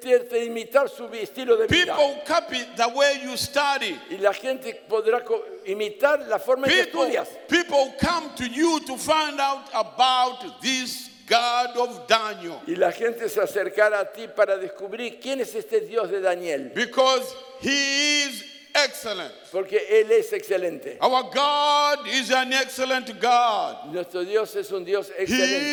imitar 0.47 0.91
su 0.91 1.05
estilo 1.09 1.57
de 1.57 1.67
vida. 1.67 1.97
People 1.97 2.23
copy 2.27 2.65
the 2.77 2.89
way 2.89 3.21
you 3.23 3.37
study. 3.37 3.99
Y 4.11 4.17
la 4.19 4.33
gente 4.33 4.83
podrá 4.89 5.23
imitar 5.67 6.27
la 6.29 6.39
forma 6.39 6.67
en 6.67 6.73
que 6.73 6.83
estudias. 6.91 7.29
people 7.49 7.95
come 8.01 8.31
to 8.37 8.47
you 8.49 8.81
to 8.81 8.97
find 8.97 9.41
out 9.41 9.65
about 9.73 10.61
this 10.61 11.08
God 11.29 11.77
of 11.77 12.07
Daniel 12.07 12.61
Y 12.67 12.75
la 12.77 12.91
gente 12.93 13.29
se 13.29 13.41
acercará 13.41 14.01
a 14.01 14.13
ti 14.13 14.27
para 14.29 14.57
descubrir 14.59 15.21
quién 15.21 15.41
es 15.41 15.55
este 15.55 15.81
Dios 15.87 16.11
de 16.11 16.21
Daniel. 16.21 16.73
because 16.75 17.35
he 17.61 18.23
is 18.25 18.45
excellent. 18.75 19.33
Porque 19.51 19.79
Él 19.91 20.11
es 20.11 20.33
excelente. 20.33 20.99
Our 21.01 21.31
God 21.33 22.07
is 22.07 22.31
an 22.31 22.53
excellent 22.53 23.19
God. 23.21 23.93
Nuestro 23.93 24.25
Dios 24.25 24.55
es 24.57 24.71
un 24.73 24.85
Dios 24.85 25.11
He 25.19 25.25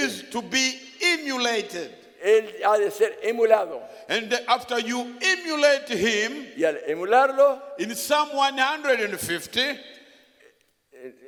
is 0.04 0.24
to 0.32 0.42
be 0.42 0.80
emulated. 1.02 1.92
Él 2.24 2.50
ha 2.64 2.78
de 2.80 2.90
ser 2.90 3.12
emulado. 3.24 3.82
And 4.10 4.34
after 4.48 4.80
you 4.80 5.00
emulate 5.22 5.90
him, 5.90 6.48
Y 6.58 6.64
al 6.64 6.78
emularlo, 6.88 7.62
in 7.78 7.94
Psalm 7.96 8.30
150, 8.36 9.80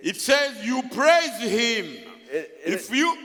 it 0.03 0.15
says 0.19 0.65
you 0.65 0.81
praise 0.91 1.39
him. 1.41 1.85
en, 2.31 2.45
en- 2.65 2.73
If 2.73 2.89
you 2.89 3.15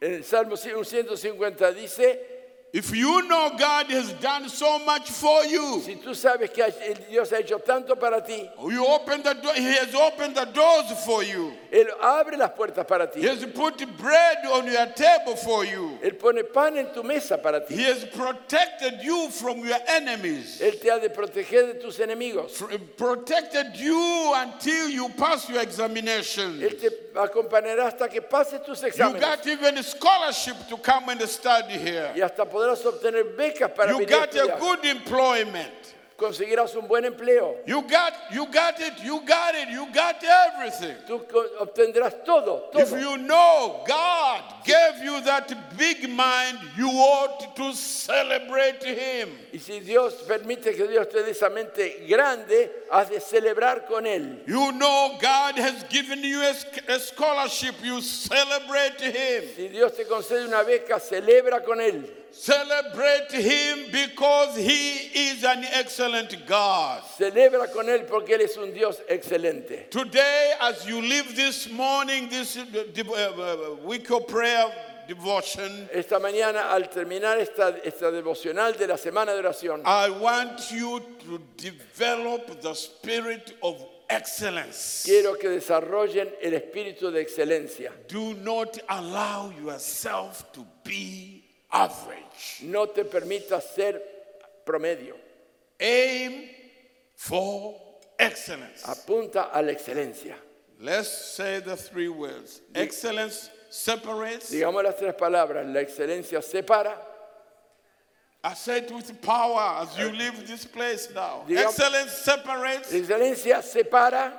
en 0.00 0.14
el 0.14 0.24
Salmo 0.24 0.56
150 0.56 1.72
dice, 1.72 2.29
if 2.72 2.94
you 2.94 3.26
know 3.26 3.52
God 3.58 3.86
has 3.90 4.12
done 4.14 4.48
so 4.48 4.78
much 4.84 5.10
for 5.10 5.44
you, 5.44 5.80
si 5.84 5.96
tú 5.96 6.14
sabes 6.14 6.52
que 6.52 6.64
Dios 7.10 7.30
ha 7.30 7.36
hecho 7.38 7.58
tanto 7.58 7.96
para 7.96 8.20
ti, 8.24 8.48
you 8.68 8.86
open 8.86 9.22
the 9.22 9.34
door, 9.34 9.54
he 9.54 9.64
has 9.74 9.94
opened 9.94 10.36
the 10.36 10.44
doors 10.46 11.04
for 11.04 11.22
you. 11.24 11.52
Él 11.72 11.86
abre 12.00 12.36
las 12.36 12.50
puertas 12.50 12.86
para 12.86 13.06
ti. 13.10 13.20
He 13.20 13.26
has 13.26 13.44
put 13.46 13.78
bread 13.98 14.38
on 14.46 14.66
your 14.66 14.86
table 14.94 15.36
for 15.36 15.64
you. 15.64 15.98
Él 16.02 16.18
pone 16.18 16.42
pan 16.52 16.76
en 16.78 16.92
tu 16.94 17.02
mesa 17.02 17.38
para 17.38 17.64
ti. 17.66 17.74
He 17.76 17.82
has 17.84 18.04
protected 18.04 19.00
you 19.02 19.28
from 19.30 19.58
your 19.64 19.78
enemies. 19.88 20.60
Él 20.60 20.80
te 20.80 20.88
ha 20.90 20.98
de 20.98 21.08
proteger 21.10 21.72
de 21.72 21.80
tus 21.80 21.98
enemigos. 21.98 22.52
Pr- 22.58 22.76
Protected 22.96 23.76
you 23.76 24.32
until 24.36 24.88
you 24.88 25.08
pass 25.10 25.48
your 25.48 25.60
examination. 25.60 26.60
Él 26.60 26.78
te 26.80 26.88
acompañará 27.14 27.86
hasta 27.86 28.08
que 28.08 28.20
pases 28.20 28.64
tus 28.64 28.80
You 28.82 28.88
exámenes. 28.88 29.20
got 29.20 29.46
even 29.46 29.78
a 29.78 29.82
scholarship 29.82 30.56
to 30.68 30.76
come 30.76 31.08
and 31.10 31.20
study 31.28 31.78
here. 31.78 32.12
Y 32.14 32.20
hasta 32.20 32.44
podrás 32.60 32.84
obtener 32.84 33.24
becas 33.36 33.70
para 33.74 33.92
You 33.92 33.98
venir 34.00 34.14
a 34.14 34.18
got 34.20 34.34
a 34.34 34.38
estudiar. 34.38 34.58
good 34.60 34.84
employment. 34.84 35.72
Conseguirás 36.16 36.74
un 36.76 36.86
buen 36.86 37.04
empleo. 37.06 37.56
You 37.66 37.80
got 37.80 38.12
you 38.30 38.44
got 38.52 38.78
it, 38.78 38.92
you 39.02 39.22
got 39.26 39.54
it, 39.54 39.70
you 39.70 39.86
got 39.90 40.22
everything. 40.22 40.94
Tú 41.08 41.26
co- 41.26 41.48
obtendrás 41.60 42.22
todo, 42.26 42.68
If 42.74 42.90
todo. 42.90 43.00
you 43.00 43.16
know 43.16 43.82
God 43.88 44.42
gave 44.66 45.02
you 45.02 45.18
that 45.22 45.50
big 45.78 46.10
mind, 46.10 46.58
you 46.76 46.90
ought 46.90 47.56
to 47.56 47.72
celebrate 47.72 48.84
Him. 48.84 49.30
Y 49.50 49.58
si 49.60 49.80
Dios 49.80 50.12
permite 50.28 50.76
que 50.76 50.86
Dios 50.88 51.08
te 51.08 51.22
dé 51.22 51.30
esa 51.30 51.48
mente 51.48 52.04
grande, 52.06 52.70
has 52.92 53.08
de 53.08 53.18
celebrar 53.20 53.86
con 53.86 54.04
Él. 54.04 54.42
You 54.46 54.72
know 54.72 55.16
God 55.22 55.56
has 55.58 55.84
given 55.88 56.22
you 56.22 56.42
a, 56.42 56.52
sc- 56.52 56.86
a 56.86 56.98
scholarship, 57.00 57.76
you 57.82 58.02
celebrate 58.02 59.00
Him. 59.00 59.44
Si 59.56 59.68
Dios 59.68 59.92
te 59.96 60.04
concede 60.04 60.44
una 60.46 60.62
beca, 60.64 61.00
celebra 61.00 61.64
con 61.64 61.80
Él. 61.80 62.04
Celebrate 62.32 63.32
Him 63.32 63.90
because 63.90 64.56
He 64.56 64.92
is 65.30 65.44
an 65.44 65.64
excellent 65.64 66.46
God. 66.46 67.02
Celebra 67.18 67.72
con 67.72 67.86
Él 67.86 68.06
porque 68.06 68.30
Él 68.30 68.42
es 68.42 68.56
un 68.56 68.72
Dios 68.72 69.00
excelente. 69.08 69.90
Today, 69.90 70.52
as 70.60 70.86
you 70.86 71.00
live 71.00 71.34
this 71.34 71.70
morning, 71.70 72.28
this 72.28 72.56
uh, 72.56 72.62
uh, 72.64 73.12
uh, 73.12 73.76
week 73.84 74.10
of 74.10 74.26
prayer 74.28 74.72
devotion, 75.08 75.88
Esta 75.92 76.20
mañana, 76.20 76.70
al 76.70 76.88
terminar 76.88 77.38
esta, 77.38 77.76
esta 77.84 78.12
devocional 78.12 78.76
de 78.76 78.86
la 78.86 78.96
semana 78.96 79.34
de 79.34 79.42
oración, 79.42 79.82
I 79.84 80.10
want 80.10 80.70
you 80.70 81.00
to 81.24 81.40
develop 81.56 82.60
the 82.60 82.74
spirit 82.74 83.56
of 83.62 83.84
excellence. 84.08 85.02
quiero 85.04 85.34
que 85.34 85.48
desarrollen 85.48 86.28
el 86.40 86.52
espíritu 86.52 87.10
de 87.12 87.20
excelencia. 87.20 87.92
Do 88.08 88.34
not 88.34 88.78
allow 88.88 89.50
yourself 89.50 90.52
to 90.52 90.64
be 90.84 91.39
average. 91.72 92.60
No 92.62 92.86
te 92.86 93.04
permitas 93.04 93.62
ser 93.74 94.00
promedio. 94.64 95.14
Aim 95.78 96.48
for 97.14 97.74
excellence. 98.18 98.82
Apunta 98.84 99.50
a 99.52 99.62
la 99.62 99.72
excelencia. 99.72 100.34
Let's 100.80 101.08
say 101.10 101.60
the 101.60 101.76
three 101.76 102.08
words. 102.08 102.60
Excellence 102.74 103.50
separates. 103.70 104.50
Digamos 104.50 104.82
las 104.82 104.96
tres 104.96 105.14
palabras. 105.14 105.66
La 105.66 105.80
excelencia 105.80 106.42
separa. 106.42 106.94
I 108.42 108.54
say 108.54 108.78
it 108.78 108.90
with 108.90 109.20
power 109.20 109.82
as 109.82 109.98
you 109.98 110.10
leave 110.10 110.46
this 110.46 110.64
place 110.64 111.08
now. 111.14 111.44
Digamos- 111.46 111.78
Excellence 111.78 112.12
separates. 112.12 112.92
La 112.92 112.98
excelencia 113.00 113.62
separa. 113.62 114.32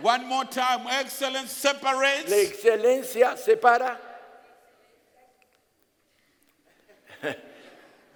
One 0.00 0.26
more 0.26 0.44
time. 0.46 0.86
Excellence 0.90 1.50
separates. 1.52 2.30
La 2.30 2.36
excelencia 2.38 3.36
separa. 3.36 3.96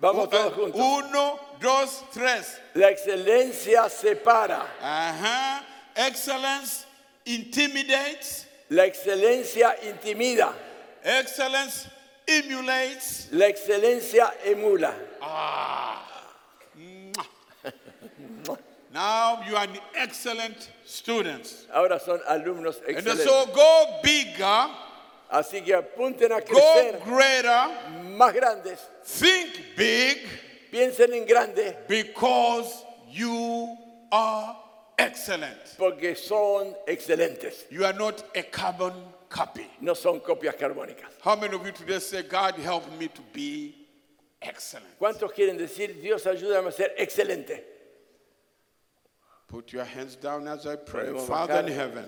Vamos 0.01 0.29
todos 0.31 0.53
juntos. 0.55 0.81
Uno, 0.81 1.39
dos, 1.61 2.05
tres. 2.13 2.61
La 2.75 2.91
excelencia 2.91 3.89
separa. 3.89 4.65
Uh-huh. 4.81 5.65
Excellence 5.97 6.87
intimidates. 7.25 8.47
La 8.71 8.85
excelencia 8.85 9.77
intimida. 9.83 10.53
Excellence 11.03 11.89
emulates. 12.27 13.29
La 13.33 13.47
excelencia 13.47 14.33
emula. 14.45 14.95
Now 18.93 19.43
you 19.47 19.55
are 19.55 19.69
excellent 19.95 20.71
students. 20.85 21.67
Ahora 21.73 22.01
son 22.01 22.21
alumnos 22.29 22.77
And 22.87 22.97
excelentes. 22.97 23.25
so 23.25 23.47
go 23.47 24.01
bigger, 24.03 24.69
Así 25.31 25.63
que 25.63 25.75
apunten 25.75 26.33
a 26.33 26.41
go 26.41 26.47
crecer 26.47 26.99
greater, 27.05 27.69
más 28.17 28.33
grandes. 28.33 28.79
think 29.05 29.58
big 29.79 30.19
Piensen 30.71 31.13
en 31.15 31.25
grande 31.27 31.77
because 31.89 32.85
you 33.11 33.77
are 34.13 34.55
excellent. 34.99 35.77
porque 35.79 36.15
son 36.17 36.75
excelentes. 36.87 37.65
You 37.71 37.85
are 37.87 37.95
not 37.95 38.23
a 38.37 38.43
carbon 38.43 38.93
copy. 39.31 39.67
No 39.81 39.95
son 39.95 40.21
copias 40.21 40.57
carbónicas. 40.57 41.13
How 41.23 41.37
many 41.37 41.55
of 41.55 41.65
you 41.65 41.73
today 41.73 41.99
say, 42.01 42.23
God 42.23 42.57
help 42.57 42.85
me 42.99 43.09
to 43.09 43.23
be 43.33 43.75
excellent? 44.43 44.99
¿Cuántos 45.01 45.33
quieren 45.33 45.57
decir, 45.57 46.01
Dios 46.03 46.25
ayúdame 46.25 46.69
a 46.69 46.73
ser 46.73 46.91
excelente? 46.99 47.63
Put 49.47 49.73
your 49.73 49.85
hands 49.85 50.17
down 50.17 50.47
as 50.47 50.67
I 50.67 50.77
pray. 50.77 51.07
Podemos 51.07 51.27
Father 51.27 51.61
in 51.61 51.69
heaven, 51.69 52.05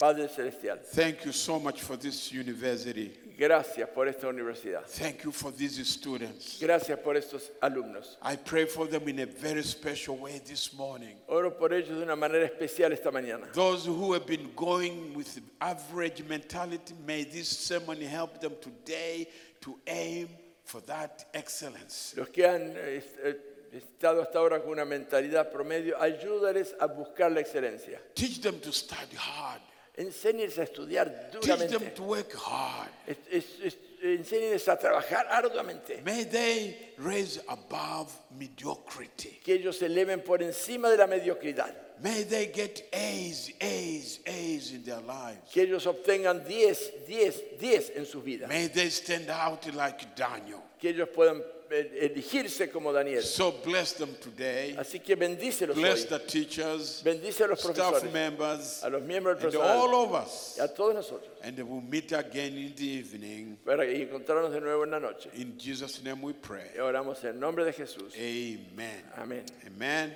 Padre 0.00 0.28
Celestial, 0.28 0.78
thank 0.82 1.26
you 1.26 1.32
so 1.32 1.60
much 1.60 1.82
for 1.82 1.94
this 1.94 2.32
university. 2.32 3.12
gracias 3.38 3.86
por 3.90 4.08
esta 4.08 4.28
universidad. 4.28 4.86
Thank 4.86 5.24
you 5.24 5.30
for 5.30 5.50
these 5.50 5.86
students. 5.86 6.58
Gracias 6.58 6.98
por 7.00 7.16
estos 7.16 7.50
alumnos. 7.60 8.16
I 8.22 8.36
pray 8.36 8.64
for 8.64 8.86
them 8.86 9.08
in 9.08 9.18
a 9.20 9.26
very 9.26 9.62
special 9.62 10.16
way 10.16 10.40
this 10.42 10.72
morning. 10.72 11.16
Oro 11.28 11.50
por 11.50 11.74
ellos 11.74 11.98
de 11.98 12.02
una 12.02 12.16
manera 12.16 12.46
especial 12.46 12.92
esta 12.92 13.10
mañana. 13.10 13.52
Those 13.52 13.84
who 13.84 14.14
have 14.14 14.26
been 14.26 14.50
going 14.56 15.12
with 15.12 15.38
average 15.60 16.22
mentality, 16.26 16.94
may 17.06 17.24
this 17.24 17.48
sermon 17.48 18.00
help 18.00 18.40
them 18.40 18.52
today 18.58 19.28
to 19.60 19.78
aim 19.86 20.28
for 20.64 20.80
that 20.82 21.26
excellence. 21.34 22.14
Los 22.16 22.28
que 22.28 22.46
han 22.46 22.72
eh, 22.74 23.02
eh, 23.22 23.34
estado 23.72 24.22
hasta 24.22 24.38
ahora 24.38 24.60
con 24.60 24.72
una 24.72 24.86
mentalidad 24.86 25.52
promedio, 25.52 26.00
ayúdales 26.00 26.74
a 26.80 26.86
buscar 26.86 27.30
la 27.30 27.40
excelencia. 27.40 28.00
Teach 28.14 28.40
them 28.40 28.60
to 28.60 28.72
study 28.72 29.16
hard. 29.16 29.60
Enséñenles 29.96 30.58
a 30.58 30.62
estudiar 30.62 31.30
Teach 31.30 31.42
them 31.46 31.58
duramente. 31.58 31.94
to 31.94 32.02
work 32.04 32.32
hard. 32.34 32.88
Es- 33.06 33.16
es- 33.30 33.60
es- 33.62 33.76
enséñenles 34.02 34.66
a 34.68 34.78
trabajar 34.78 35.26
arduamente. 35.28 36.00
May 36.04 36.24
they 36.24 36.94
raise 36.98 37.40
above 37.48 38.10
mediocrity. 38.38 39.40
Que 39.44 39.54
ellos 39.54 39.76
se 39.78 39.86
eleven 39.86 40.22
por 40.22 40.42
encima 40.42 40.88
de 40.90 40.96
la 40.96 41.06
mediocridad. 41.06 41.74
May 42.02 42.24
they 42.24 42.46
get 42.46 42.88
A's, 42.94 43.50
A's, 43.60 44.20
A's 44.26 44.70
in 44.72 44.82
their 44.84 45.02
lives. 45.02 45.50
Que 45.52 45.64
ellos 45.64 45.84
obtengan 45.86 46.42
10, 46.46 46.78
10, 47.06 47.42
10 47.58 47.90
en 47.94 48.06
sus 48.06 48.24
vidas. 48.24 48.48
May 48.48 48.68
they 48.68 48.88
stand 48.88 49.28
out 49.28 49.66
like 49.74 50.14
Daniel. 50.16 50.62
Que 50.80 50.88
ellos 50.90 51.08
puedan 51.14 51.42
eh, 51.70 52.10
elegirse 52.12 52.68
como 52.70 52.92
Daniel. 52.92 53.22
So 53.22 53.52
bless 53.64 53.92
them 53.94 54.14
today. 54.20 54.74
Así 54.76 54.98
que 55.00 55.14
bendícelos 55.14 55.76
Bless 55.76 56.02
hoy. 56.02 56.08
the 56.08 56.18
teachers, 56.26 57.02
Bendice 57.04 57.42
a 57.44 57.48
los 57.48 57.60
staff 57.60 57.76
profesores, 57.76 58.12
members, 58.12 58.82
a 58.82 58.90
los 58.90 59.02
miembros 59.02 59.38
del 59.38 59.46
and 59.46 59.52
personal, 59.52 59.78
all 59.78 59.94
of 60.04 60.14
us. 60.14 60.56
y 60.58 60.64
a 60.64 60.68
todos 60.68 60.94
nosotros, 60.94 61.30
And 61.44 61.56
we'll 61.60 61.80
meet 61.80 62.10
again 62.12 62.56
in 62.56 62.74
the 62.74 62.84
evening. 62.84 63.58
para 63.64 63.84
encontrarnos 63.84 64.52
de 64.52 64.60
nuevo 64.60 64.82
en 64.84 64.90
la 64.90 64.98
noche. 64.98 65.30
In 65.34 65.56
Jesus' 65.58 66.02
name 66.02 66.20
we 66.22 66.32
pray. 66.32 66.70
Y 66.74 66.78
oramos 66.80 67.22
en 67.24 67.38
nombre 67.38 67.64
de 67.64 67.72
Jesús. 67.72 68.14
Amen. 68.16 69.02
Amen. 69.16 69.44
Amén. 69.66 70.12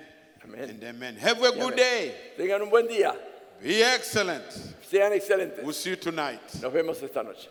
And 0.69 0.83
amen. 0.83 1.15
Have 1.17 1.41
a 1.41 1.51
good 1.53 1.75
day. 1.75 2.13
Tengan 2.37 2.61
un 2.63 2.69
buen 2.69 2.87
día. 2.87 3.15
Be 3.63 3.81
excellent. 3.81 4.43
Sean 4.91 5.13
excelentes. 5.13 5.63
We'll 5.63 5.73
see 5.73 5.91
you 5.91 5.95
tonight. 5.95 6.41
Nos 6.61 6.71
vemos 6.73 7.01
esta 7.01 7.23
noche. 7.23 7.47